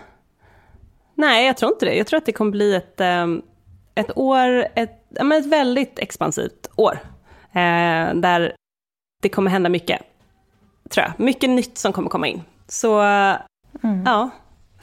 [1.15, 1.95] nej jag tror inte det.
[1.95, 3.27] Jag tror att det kommer bli ett, eh,
[3.95, 6.99] ett år, ett, ja, men ett väldigt expansivt år.
[7.53, 8.53] Eh, där
[9.23, 10.03] det kommer hända mycket,
[10.91, 11.25] tror jag.
[11.27, 12.43] Mycket nytt som kommer komma in.
[12.69, 13.03] Så
[13.83, 14.03] Mm.
[14.07, 14.31] ja,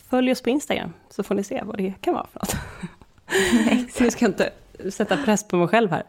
[0.10, 2.56] följ oss på Instagram så får ni se vad det kan vara för något.
[4.00, 4.50] nu ska jag inte
[4.92, 6.04] sätta press på mig själv här.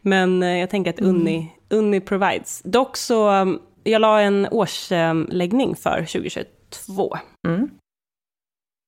[0.00, 2.62] Men eh, jag tänker att Unni, Unni provides.
[2.64, 7.16] Dock så, um, jag la en årsläggning för 2022.
[7.48, 7.70] Mm.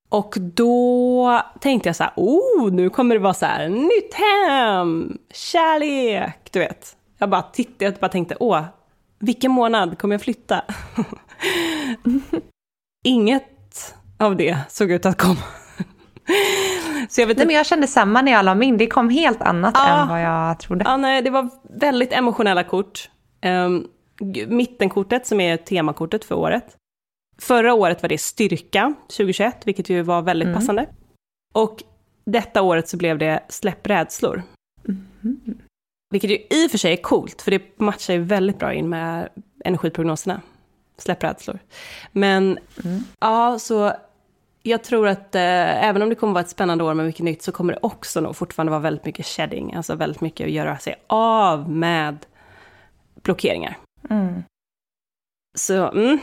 [0.09, 5.18] Och då tänkte jag så här, oh, nu kommer det vara så här, nytt hem,
[5.30, 6.97] kärlek, du vet.
[7.18, 8.64] Jag bara tittade, jag bara tänkte, åh,
[9.18, 10.64] vilken månad kommer jag flytta?
[13.05, 15.41] Inget av det såg ut att komma.
[17.09, 18.77] så jag vet Nej, men jag kände samma när jag la min.
[18.79, 20.03] Det kom helt annat Ja.
[20.03, 20.85] än vad jag trodde.
[20.85, 21.49] Ja, nej, det var
[21.79, 23.11] väldigt emotionella kort.
[23.45, 23.89] Um,
[24.49, 26.77] mittenkortet som är temakortet för året.
[27.39, 30.61] Förra året var det styrka 2021, vilket ju var väldigt Mm.
[30.61, 30.87] passande.
[31.55, 31.83] Och
[32.27, 34.43] detta året så blev det släpp rädslor.
[34.85, 35.59] Mhm.
[36.11, 38.89] Vilket ju i och för sig är coolt, för det matchar ju väldigt bra in
[38.89, 39.29] med
[39.64, 40.41] energiprognoserna.
[40.99, 41.59] Släpp rädslor.
[42.12, 43.05] Men Mm.
[43.20, 43.93] ja, så
[44.62, 47.42] jag tror att eh, även om det kommer vara ett spännande år med mycket nytt
[47.42, 50.78] så kommer det också nog fortfarande vara väldigt mycket shedding, alltså väldigt mycket att göra
[50.78, 52.26] sig av med
[53.22, 53.76] blockeringar.
[54.10, 54.42] Mm.
[55.58, 56.18] Så, mm.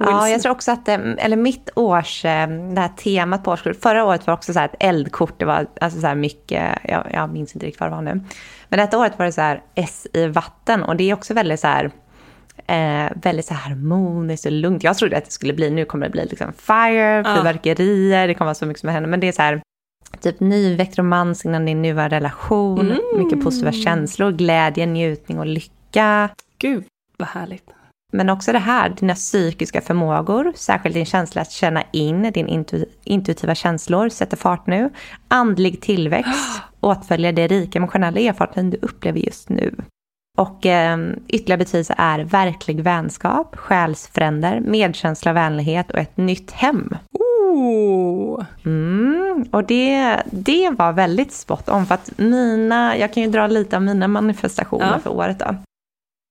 [0.00, 3.76] Ja, jag tror också att, eh, eller mitt års, eh, det här temat på årskort,
[3.76, 7.06] förra året var också så här ett eldkort, det var alltså så här mycket, jag,
[7.12, 8.24] jag minns inte riktigt vad det var nu.
[8.68, 11.60] Men detta året var det så här S i vatten och det är också väldigt
[11.60, 11.90] så här,
[12.66, 14.84] Eh, väldigt så här harmoniskt och lugnt.
[14.84, 18.46] Jag trodde att det skulle bli, nu kommer det bli liksom fire, fyrverkerier, det kommer
[18.46, 19.10] vara så mycket som händer.
[19.10, 19.62] Men det är så här,
[20.20, 22.98] typ nyväckt romans innan din nuvarande relation, Mm.
[23.24, 26.28] mycket positiva känslor, glädje, njutning och lycka.
[26.58, 26.84] Gud,
[27.18, 27.64] vad härligt.
[28.12, 32.84] Men också det här, dina psykiska förmågor, särskilt din känsla att känna in din intu
[33.04, 34.90] intuitiva känslor, sätter fart nu.
[35.28, 39.74] Andlig tillväxt, åtföljer det rika emotionella erfarenheten du upplever just nu.
[40.38, 46.96] Och eh, ytterligare betydelse är verklig vänskap, själsfränder, medkänsla, vänlighet och ett nytt hem.
[48.64, 53.46] Mm, och det, det var väldigt spot on för att mina, jag kan ju dra
[53.46, 54.98] lite av mina manifestationer Ja.
[54.98, 55.46] för året då.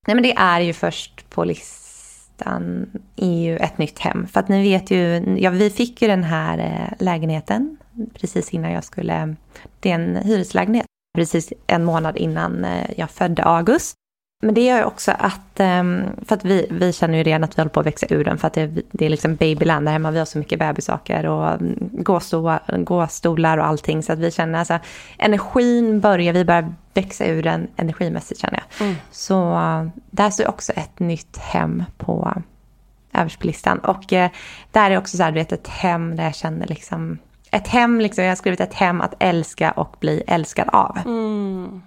[0.08, 4.28] Nej men det är ju först på listan är ju ett nytt hem.
[4.28, 7.78] För att ni vet ju, ja, vi fick ju den här eh, lägenheten
[8.14, 9.36] precis innan jag skulle,
[9.80, 10.86] det är en hyreslägenhet,
[11.16, 13.96] precis en månad innan eh, jag födde August.
[14.42, 17.58] Men det gör ju också att, ehm, för att vi, vi känner ju redan att
[17.58, 19.92] vi håller på att växa ur den för att det, det är liksom babyland där
[19.92, 24.60] hemma, vi har så mycket bebissaker och mm, gåstolar, och allting så att vi känner
[24.60, 24.80] alltså
[25.18, 28.88] energin börjar, vi börjar växa ur den energimässigt känner jag.
[28.88, 28.96] Mm.
[29.12, 32.34] Så eh, där står också ett nytt hem på
[33.14, 34.30] överst på listan och eh,
[34.72, 37.18] där är också så här, du vet ett hem där jag känner liksom
[37.52, 40.98] ett hem, liksom, jag har skrivit ett hem att älska och bli älskad av.
[41.06, 41.82] Mm.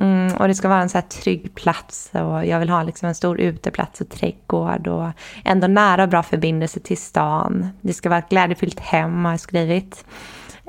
[0.00, 3.08] Mm, och det ska vara en så här trygg plats och jag vill ha liksom
[3.08, 5.08] en stor uteplats och trädgård och
[5.44, 7.68] ändå nära och bra förbindelse till stan.
[7.80, 10.04] Det ska vara ett glädjefyllt hem har jag skrivit.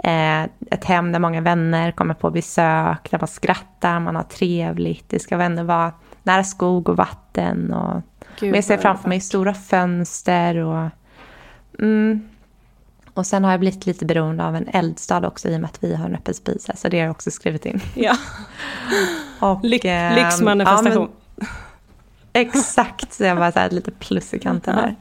[0.03, 5.09] Eh, ett hem där många vänner kommer på besök, där man skrattar, man har trevligt.
[5.09, 5.91] Det ska ändå vara
[6.23, 7.73] nära skog och vatten.
[7.73, 8.01] Och,
[8.39, 10.89] Gud, men jag ser framför mig stora fönster och...
[11.79, 12.29] Mm,
[13.17, 15.83] och sen har jag blivit lite beroende av en eldstad också i och med att
[15.83, 17.81] vi har en öppen spis här, så det har jag också skrivit in.
[17.95, 18.15] Ja,
[19.39, 20.91] Och, Lyx, ehm, lyxmanifestation.
[20.93, 20.99] ja,
[21.35, 21.47] men-
[22.33, 24.95] Exakt, så jag bara så här lite plus i kanten där.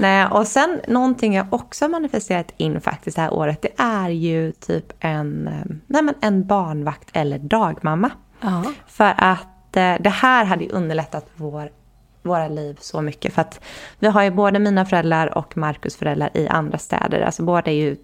[0.00, 4.08] Nej, och sen någonting jag också har manifesterat in faktiskt det här året, det är
[4.10, 5.44] ju typ en,
[5.86, 8.10] nej men en barnvakt eller dagmamma.
[8.40, 8.64] ja.
[8.86, 11.70] För att eh, det här hade ju underlättat vår,
[12.22, 13.34] våra liv så mycket.
[13.34, 13.60] För att
[13.98, 17.20] vi har ju både mina föräldrar och Markus föräldrar i andra städer.
[17.20, 17.96] Alltså båda är ju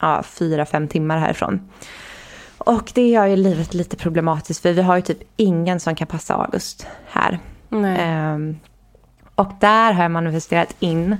[0.00, 1.70] ja, fyra, fem timmar härifrån.
[2.58, 6.06] Och det gör ju livet lite problematiskt för vi har ju typ ingen som kan
[6.06, 7.38] passa August här.
[7.70, 8.58] Ehm,
[9.34, 11.16] och där har jag manifesterat in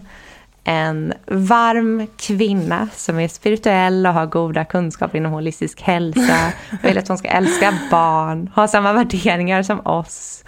[0.65, 6.53] en varm kvinna som är spirituell och har goda kunskaper inom holistisk hälsa.
[6.73, 10.45] Och vill att hon ska älska barn, ha samma värderingar som oss.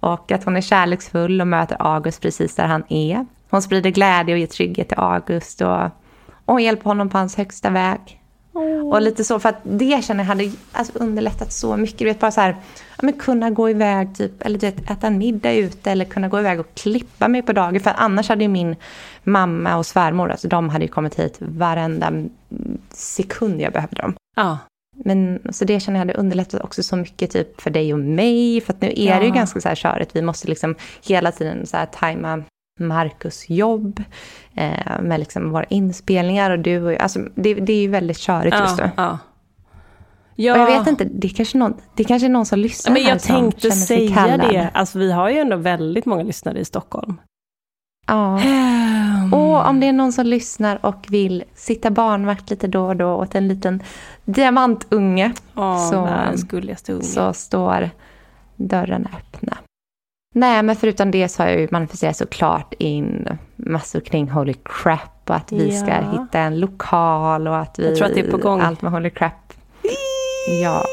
[0.00, 3.26] Och att hon är kärleksfull och möter August precis där han är.
[3.50, 5.84] Hon sprider glädje och ger trygghet till August och,
[6.44, 8.18] och hon hjälper honom på hans högsta väg.
[8.92, 11.98] Och lite så, för att det känner jag hade alltså, underlättat så mycket.
[11.98, 12.56] Du vet, bara så här,
[12.96, 16.28] ja, men kunna gå iväg, typ, eller du vet, äta en middag ute eller kunna
[16.28, 17.80] gå iväg och klippa mig på dagen.
[17.80, 18.76] För annars hade ju min
[19.24, 22.12] mamma och svärmor, alltså, de hade ju kommit hit varenda
[22.90, 24.14] sekund jag behövde dem.
[24.36, 24.58] ja.
[25.04, 28.60] Men så det känner jag hade underlättat också så mycket typ för dig och mig.
[28.60, 29.34] För att nu är det ju Ja.
[29.34, 30.16] ganska så här körigt.
[30.16, 30.74] Vi måste liksom
[31.06, 32.42] hela tiden så här tajma
[32.80, 34.02] Marcus jobb
[34.54, 37.00] eh, med liksom våra inspelningar och du och jag.
[37.02, 38.90] Alltså det, det är ju väldigt körigt just nu.
[38.96, 39.18] ja.
[40.40, 40.52] Ja.
[40.52, 43.02] Och jag vet inte, det är kanske någon, det är kanske någon som lyssnar Men
[43.02, 44.70] här jag som tänkte säga det.
[44.74, 47.16] Alltså vi har ju ändå väldigt många lyssnare i Stockholm.
[48.08, 48.40] Ja.
[49.32, 53.08] Och om det är någon som lyssnar och vill sitta barnvakt lite då och då
[53.14, 53.82] åt en liten
[54.24, 56.76] diamantunge Åh, så- unge.
[57.02, 57.90] så står
[58.56, 59.56] dörrarna öppna.
[60.34, 65.30] Nej, men förutom det så har jag ju manifesterat såklart in massor kring Holy Crap
[65.30, 66.10] och att vi ska Ja.
[66.22, 67.88] hitta en lokal och att vi...
[67.88, 68.60] Jag tror att det är på gång.
[68.60, 69.52] Allt med Holy Crap.
[70.62, 70.84] Ja.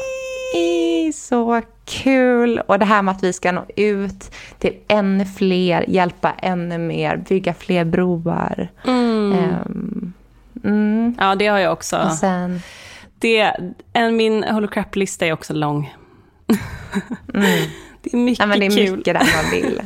[1.06, 2.60] I, så kul!
[2.66, 7.16] Och det här med att vi ska nå ut till ännu fler, hjälpa ännu mer,
[7.16, 8.68] bygga fler broar.
[8.84, 9.32] Mm.
[9.32, 10.12] Ehm,
[10.64, 11.14] mm.
[11.18, 11.96] Ja, det har jag också.
[11.96, 12.60] Och sen...
[13.18, 13.52] Det,
[13.92, 15.94] en, min holocrap-lista är också lång.
[17.34, 17.46] Mm.
[18.02, 18.96] Det är mycket Ja, det är kul.
[18.96, 19.82] mycket där man vill.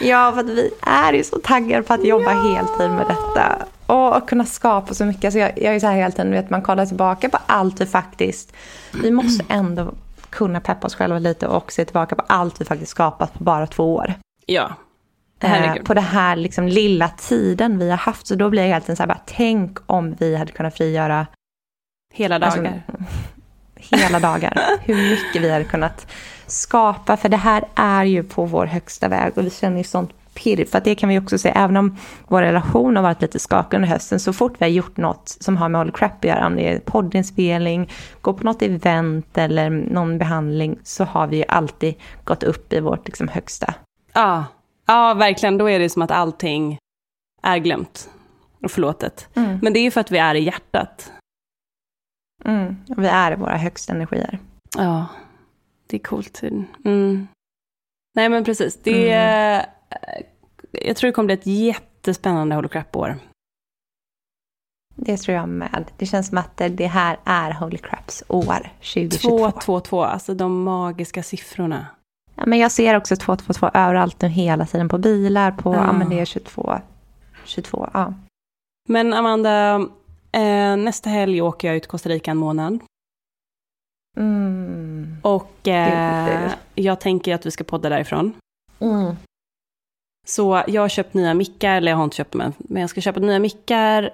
[0.00, 3.58] Ja, för att vi är ju så taggade på att jobba heltid med detta.
[3.86, 5.24] Och att kunna skapa så mycket.
[5.24, 7.86] Alltså jag, jag är så här hela tiden, vet, man kollar tillbaka på allt vi
[7.86, 8.52] faktiskt...
[9.02, 9.94] Vi måste ändå
[10.30, 13.66] kunna peppa oss själva lite och se tillbaka på allt vi faktiskt skapat på bara
[13.66, 14.14] två år.
[14.46, 14.70] Ja.
[15.40, 15.86] Eh, Herregud.
[15.86, 18.26] på den här liksom lilla tiden vi har haft.
[18.26, 21.26] Så då blir jag hela tiden så här, bara, tänk om vi hade kunnat frigöra
[22.14, 22.82] Hela Alltså, dagar.
[23.76, 24.58] hela dagar.
[24.80, 26.06] Hur mycket vi hade kunnat
[26.46, 27.16] skapa.
[27.16, 30.64] För det här är ju på vår högsta väg och vi känner ju sånt pirr.
[30.64, 31.96] För det kan vi också säga, även om
[32.28, 35.56] vår relation har varit lite skakig under hösten, så fort vi har gjort något som
[35.56, 39.70] har med All Crap att göra, om det är poddinspelning, gå på något event eller
[39.70, 43.74] någon behandling, så har vi ju alltid gått upp i vårt liksom högsta.
[44.12, 44.44] Ja,
[44.86, 45.58] Ja, verkligen.
[45.58, 46.78] Då är det som att allting
[47.42, 48.10] är glömt
[48.62, 49.28] och förlåtet.
[49.34, 49.58] Mm.
[49.62, 51.12] Men det är ju för att vi är i hjärtat.
[52.44, 52.76] Mm.
[52.96, 54.38] Vi är i våra högsta energier.
[54.76, 55.06] Ja,
[55.86, 56.42] det är coolt.
[56.84, 57.28] Mm.
[58.14, 58.82] Nej, men precis.
[58.82, 59.66] Det är,
[60.72, 63.18] Jag tror det kommer bli ett jättespännande Holy Crap-år.
[64.94, 65.84] Det tror jag med.
[65.96, 69.28] Det känns som att det här är Holy Craps år 2022.
[69.28, 71.86] 222, alltså de magiska siffrorna.
[72.34, 75.92] Ja, men jag ser också 222 överallt nu hela tiden på bilar, på, ja, Ja.
[75.92, 76.78] men det är 22.
[77.44, 78.14] 22, ja.
[78.88, 79.74] Men Amanda,
[80.32, 82.78] eh, nästa helg åker jag ut till Costa Rica en månad.
[84.16, 85.16] Mm.
[85.22, 88.32] Och eh, jag tänker att vi ska podda därifrån.
[88.80, 89.16] Mm.
[90.28, 93.00] Så jag har köpt nya mickar, eller jag har inte köpt dem men jag ska
[93.00, 94.10] köpa nya mickar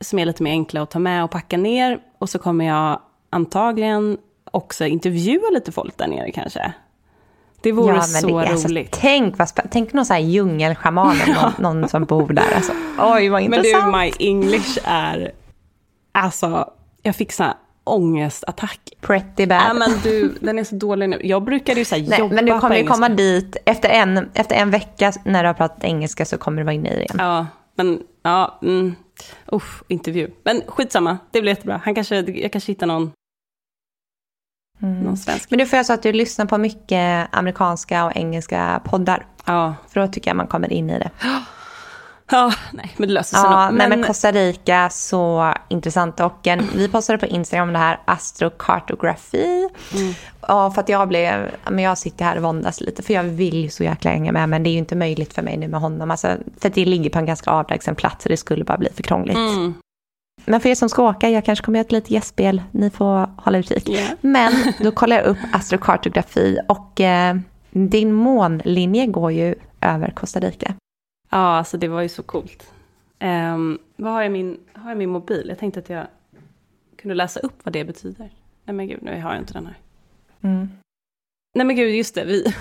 [0.00, 1.98] som är lite mer enkla att ta med och packa ner.
[2.18, 3.00] Och så kommer jag
[3.30, 4.18] antagligen
[4.50, 6.72] också intervjua lite folk där nere kanske.
[7.60, 8.96] Det vore så det alltså- roligt.
[9.00, 9.48] tänk vad.
[9.70, 11.16] Tänk någon sån här djungelschaman,
[11.58, 12.54] någon, någon som bor där.
[12.56, 12.72] Alltså.
[12.98, 13.96] Oj, vad Men du, intressant.
[13.96, 15.32] my English är...
[16.12, 16.70] Alltså,
[17.02, 17.54] jag fick så här
[17.84, 18.80] ångestattack.
[19.00, 19.58] Pretty bad.
[19.58, 21.20] Nej men du, den är så dålig nu.
[21.22, 24.56] Jag brukade ju så Nej, jobba men du kommer ju komma dit, efter en, efter
[24.56, 27.16] en vecka när du har pratat engelska så kommer du vara inne i det igen.
[27.18, 28.94] Ja, men ja, mm,
[29.52, 30.30] usch, intervju.
[30.44, 31.80] Men skitsamma, det blir jättebra.
[31.84, 33.12] Han kanske, jag kanske hittar någon,
[34.78, 35.50] någon svensk.
[35.50, 39.26] Men du får jag så att du lyssnar på mycket amerikanska och engelska poddar.
[39.44, 41.10] Ja, För då tycker jag man kommer in i det.
[42.30, 43.78] ja nej, men det löser sig Ja, nog.
[43.78, 46.20] nej, men Costa Rica, så intressant.
[46.20, 49.68] Och en, vi postade på Instagram det här astrokartografi.
[50.48, 53.54] Ja, för att jag blev, men jag sitter här och våndas lite för jag vill
[53.62, 55.80] ju så jäkla hänga med men det är ju inte möjligt för mig nu med
[55.80, 56.10] honom.
[56.10, 56.28] Alltså,
[56.60, 59.02] för att det ligger på en ganska avlägsen plats så det skulle bara bli för
[59.02, 59.36] krångligt.
[59.36, 59.74] Mm,
[60.44, 63.28] Men för er som ska åka, jag kanske kommer göra ett litet gästspel, ni får
[63.42, 63.88] hålla utkik.
[63.88, 64.10] yeah.
[64.20, 64.52] Men
[64.82, 67.36] då kollar jag upp astrokartografi och eh,
[67.70, 70.74] din månlinje går ju över Costa Rica.
[71.34, 72.72] Ja, alltså det var ju så coolt.
[73.20, 75.46] Um, vad har jag, min, har jag min mobil?
[75.48, 76.06] Jag tänkte att jag
[76.96, 78.30] kunde läsa upp vad det betyder.
[78.64, 79.76] Nej men gud, nu har jag inte den här.
[80.42, 80.68] Mm.
[81.54, 82.54] Nej men gud, just det, vi,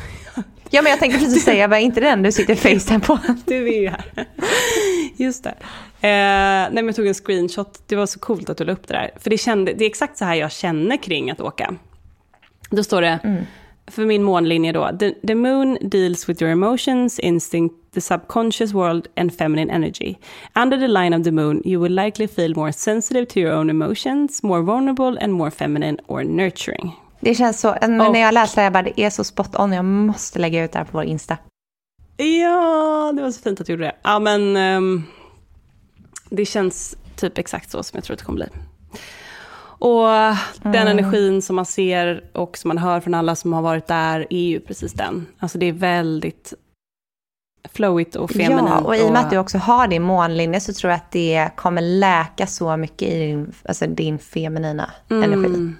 [0.69, 3.19] Ja men jag tänkte precis säga, var inte den du sitter Facetime på?
[3.45, 4.27] du är ju här.
[5.15, 5.55] Just det.
[6.01, 8.87] Eh, nej men jag tog en screenshot, det var så coolt att du la upp
[8.87, 9.11] det där.
[9.19, 11.75] För det, kände, det är exakt så här jag känner kring att åka.
[12.69, 13.43] Då står det, Mm.
[13.93, 19.07] För min månlinje då, the, the moon deals with your emotions, instinct, the subconscious world
[19.15, 20.15] and feminine energy.
[20.55, 23.69] Under the line of the moon you will likely feel more sensitive to your own
[23.69, 26.91] emotions, more vulnerable and more feminine or nurturing.
[27.19, 29.55] Det känns så, men Och- när jag läste det jag bara, det är så spot
[29.59, 31.37] on, jag måste lägga ut det här på vår Insta.
[32.17, 33.95] Ja, det var så fint att du gjorde det.
[34.03, 35.03] Ja, men ehm,
[36.29, 38.47] det känns typ exakt så som jag tror att det kommer bli.
[39.83, 40.07] Och
[40.61, 44.27] den energin som man ser och som man hör från alla som har varit där
[44.29, 45.27] är ju precis den.
[45.39, 46.53] Alltså det är väldigt
[47.69, 48.69] flowigt och feminint.
[48.69, 51.11] Ja, och i och med att du också har din månlinje så tror jag att
[51.11, 55.45] det kommer läka så mycket i din, alltså din feminina energi.
[55.45, 55.77] Mm.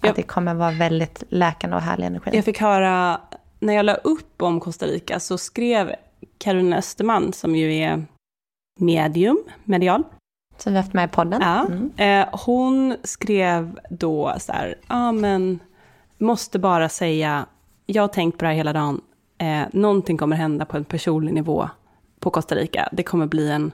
[0.00, 0.10] Ja.
[0.10, 2.30] Att det kommer vara väldigt läkande och härlig energi.
[2.32, 3.20] Jag fick höra,
[3.58, 5.94] när jag la upp om Costa Rica så skrev
[6.38, 8.04] Carolina Österman, som ju är
[8.80, 10.02] medium, medial,
[10.58, 11.40] Som vi haft med i podden.
[11.42, 11.90] Ja, Mm.
[11.96, 15.58] eh, hon skrev då så här, ja men,
[16.18, 17.46] måste bara säga,
[17.86, 19.00] jag har tänkt på det här hela dagen,
[19.38, 21.68] eh, någonting kommer hända på en personlig nivå
[22.20, 22.88] på Costa Rica.
[22.92, 23.72] Det kommer bli en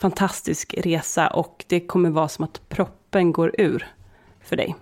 [0.00, 3.86] fantastisk resa och det kommer vara som att proppen går ur
[4.40, 4.76] för dig.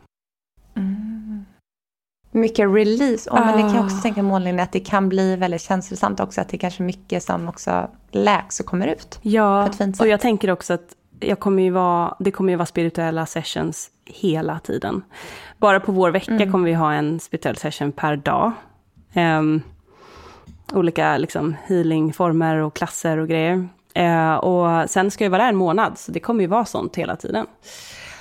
[2.30, 3.30] Mycket release.
[3.30, 4.02] Och, Men det kan jag också Ah.
[4.02, 6.40] tänka månlinjen att det kan bli väldigt känslosamt också.
[6.40, 9.18] Att det kanske är mycket som också läks och kommer ut.
[9.22, 13.26] Ja, och jag tänker också att jag kommer ju vara, det kommer ju vara spirituella
[13.26, 15.02] sessions hela tiden.
[15.58, 16.52] Bara på vår vecka Mm.
[16.52, 18.52] kommer vi ha en spirituell session per dag.
[19.12, 19.62] Ehm,
[20.72, 23.68] olika liksom, healingformer och klasser och grejer.
[23.94, 26.96] Eh, och sen ska jag vara där en månad, så det kommer ju vara sånt
[26.96, 27.46] hela tiden.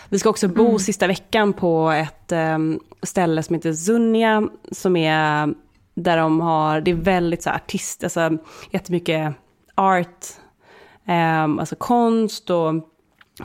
[0.09, 5.53] Vi ska också bo sista veckan på ett ehm, ställe som heter Zunja, som är
[5.95, 8.37] där de har, det är väldigt så här artist, alltså
[8.71, 9.33] jättemycket
[9.75, 10.25] art,
[11.07, 12.73] ehm, alltså konst och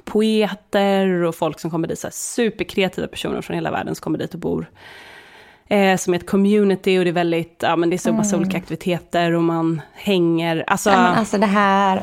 [0.05, 4.19] poeter och folk som kommer dit, så här superkreativa personer från hela världen som kommer
[4.19, 4.71] dit och bor.
[5.69, 8.37] Eh, som är ett community och det är väldigt, ja men det är så massa
[8.37, 12.03] olika aktiviteter och man hänger, alltså, Ja, men alltså det här,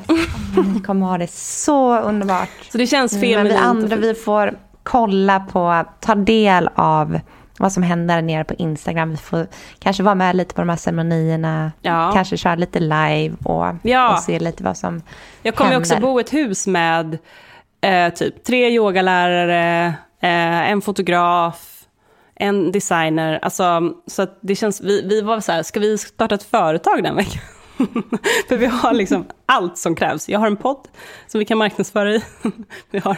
[0.73, 2.49] ni kommer ha det så underbart.
[2.71, 3.59] så det känns Men vi feminint.
[3.59, 7.19] och andra vi får kolla på, ta del av
[7.57, 9.11] vad som händer där nere på Instagram.
[9.11, 9.47] Vi får
[9.79, 11.71] kanske vara med lite på de här ceremonierna.
[11.81, 12.11] Ja.
[12.13, 14.13] Kanske köra lite live och, Ja.
[14.13, 15.01] och se lite vad som
[15.41, 16.07] Jag kommer ju också händer.
[16.09, 17.17] bo i ett hus med
[17.81, 19.85] eh, typ tre yogalärare,
[20.21, 21.73] eh, en fotograf,
[22.35, 23.39] en designer.
[23.41, 27.15] Alltså, så det känns, vi, vi var så här, ska vi starta ett företag den
[27.15, 27.41] veckan?
[28.47, 30.29] För vi har liksom allt som krävs.
[30.29, 30.87] Jag har en podd
[31.27, 32.23] som vi kan marknadsföra i.
[32.91, 33.17] vi har.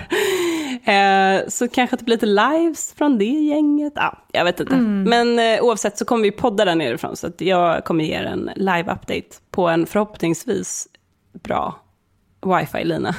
[0.89, 3.93] Eh, så kanske det blir lite lives från det gänget.
[3.95, 4.75] Ja, jag vet inte.
[4.75, 5.03] Mm.
[5.03, 7.15] Men eh, oavsett så kommer vi podda där nerifrån.
[7.15, 10.87] Så att jag kommer ge er en live-update på en förhoppningsvis
[11.33, 11.79] bra
[12.45, 13.15] wifi-lina.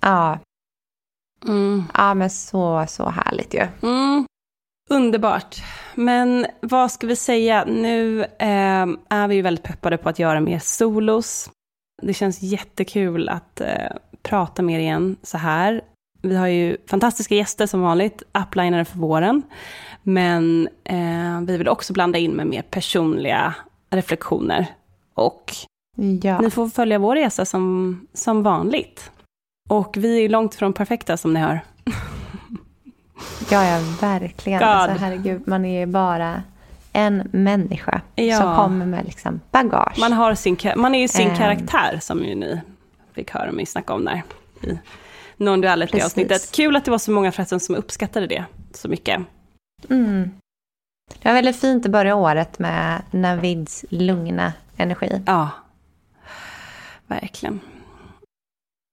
[0.00, 0.38] Ja.
[1.46, 1.84] Mm.
[1.94, 3.66] Ja, men så, så härligt ju.
[3.82, 4.26] Mm.
[4.90, 5.56] Underbart.
[5.94, 7.64] Men vad ska vi säga?
[7.64, 11.50] Nu eh, är vi ju väldigt peppade på att göra mer solos.
[12.02, 15.82] Det känns jättekul att eh, prata mer igen så här.
[16.22, 19.42] Vi har ju fantastiska gäster som vanligt, uplinare för våren.
[20.02, 23.54] Men eh, vi vill också blanda in med mer personliga
[23.90, 24.66] reflektioner.
[25.14, 25.54] Och
[26.22, 26.40] ja.
[26.40, 29.10] ni får följa vår resa som, som vanligt.
[29.68, 31.60] Och vi är långt från perfekta som ni hör.
[33.50, 34.62] Ja, ja verkligen.
[34.62, 36.42] Alltså, herregud, man är bara
[36.92, 38.40] en människa ja.
[38.40, 39.98] som kommer med liksom bagage.
[39.98, 42.60] Man, har sin, man är ju sin um, karaktär, som ju ni
[43.12, 44.22] fick höra mig snacka om där
[44.62, 44.78] i
[45.38, 46.52] non-duality-avsnittet.
[46.52, 49.20] Kul att det var så många förresten som uppskattade det så mycket.
[49.90, 50.30] Mm.
[51.22, 55.22] Det var väldigt fint att börja året med Navids lugna energi.
[55.26, 55.50] Ja,
[57.06, 57.60] verkligen.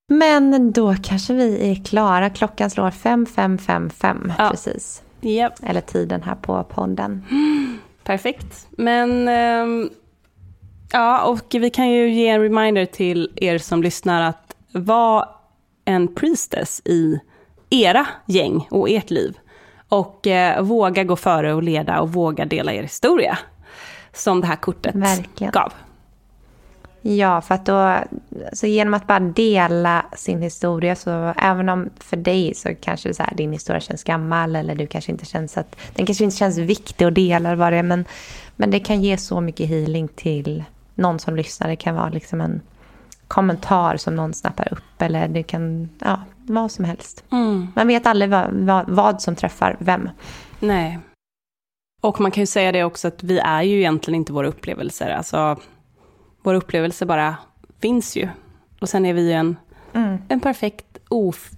[0.08, 2.30] Men då kanske vi är klara.
[2.30, 4.50] Klockan slår 5555 ja.
[4.50, 5.04] precis.
[5.22, 5.54] Yep.
[5.64, 7.26] Eller tiden här på podden.
[8.04, 8.68] Perfekt.
[8.72, 9.90] Men ähm,
[10.92, 15.30] ja, och vi kan ju ge en reminder till er som lyssnar att vara
[15.86, 17.20] en priestess i
[17.70, 19.38] era gäng och ert liv.
[19.90, 23.38] Och äh, våga gå före och leda och våga dela er historia.
[24.14, 25.52] Som det här kortet Verkligen.
[25.52, 25.74] gav.
[27.02, 27.96] Ja, för att då,
[28.54, 33.24] så genom att bara dela sin historia, så även om för dig så kanske så
[33.24, 36.58] här, din historia känns gammal eller du kanske inte känns att, den kanske inte känns
[36.58, 38.06] viktig att dela vad det är, men,
[38.56, 40.64] men det kan ge så mycket healing till
[40.96, 41.68] någon som lyssnar.
[41.68, 42.62] Det kan vara liksom en
[43.28, 47.24] kommentar som någon snappar upp eller det kan, ja, vad som helst.
[47.32, 47.68] Mm.
[47.76, 50.10] Man vet aldrig vad, vad, vad som träffar vem.
[50.60, 51.00] Nej.
[52.02, 55.10] Och man kan ju säga det också att vi är ju egentligen inte våra upplevelser.
[55.10, 55.60] Alltså,
[56.44, 57.36] vår upplevelse bara
[57.82, 58.30] finns ju.
[58.82, 59.58] Och sen är vi ju en,
[59.94, 60.18] mm.
[60.28, 61.50] en perfekt, of,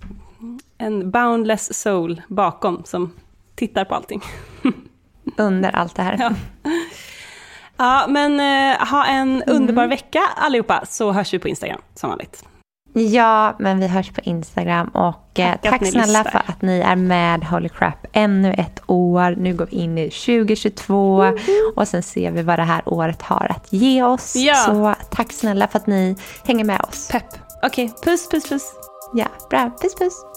[0.77, 3.11] en boundless soul bakom som
[3.55, 4.21] tittar på allting.
[5.37, 6.17] Under allt det här.
[6.19, 6.31] Ja,
[7.77, 9.55] ja men eh, ha en mm.
[9.55, 12.45] underbar vecka allihopa, så hörs vi på Instagram som vanligt.
[12.93, 16.95] Ja, men vi hörs på Instagram och eh, tack, tack snälla för att ni är
[16.95, 19.35] med Holy Crap ännu ett år.
[19.37, 21.37] Nu går vi in i 2022 mm
[21.75, 24.35] och sen ser vi vad det här året har att ge oss.
[24.35, 24.55] Ja.
[24.55, 27.07] Så tack snälla för att ni hänger med oss.
[27.11, 27.23] Pepp.
[27.63, 28.03] Okej, okay.
[28.03, 28.73] puss puss puss.
[29.13, 29.71] Ja, bra.
[29.81, 30.36] Puss puss.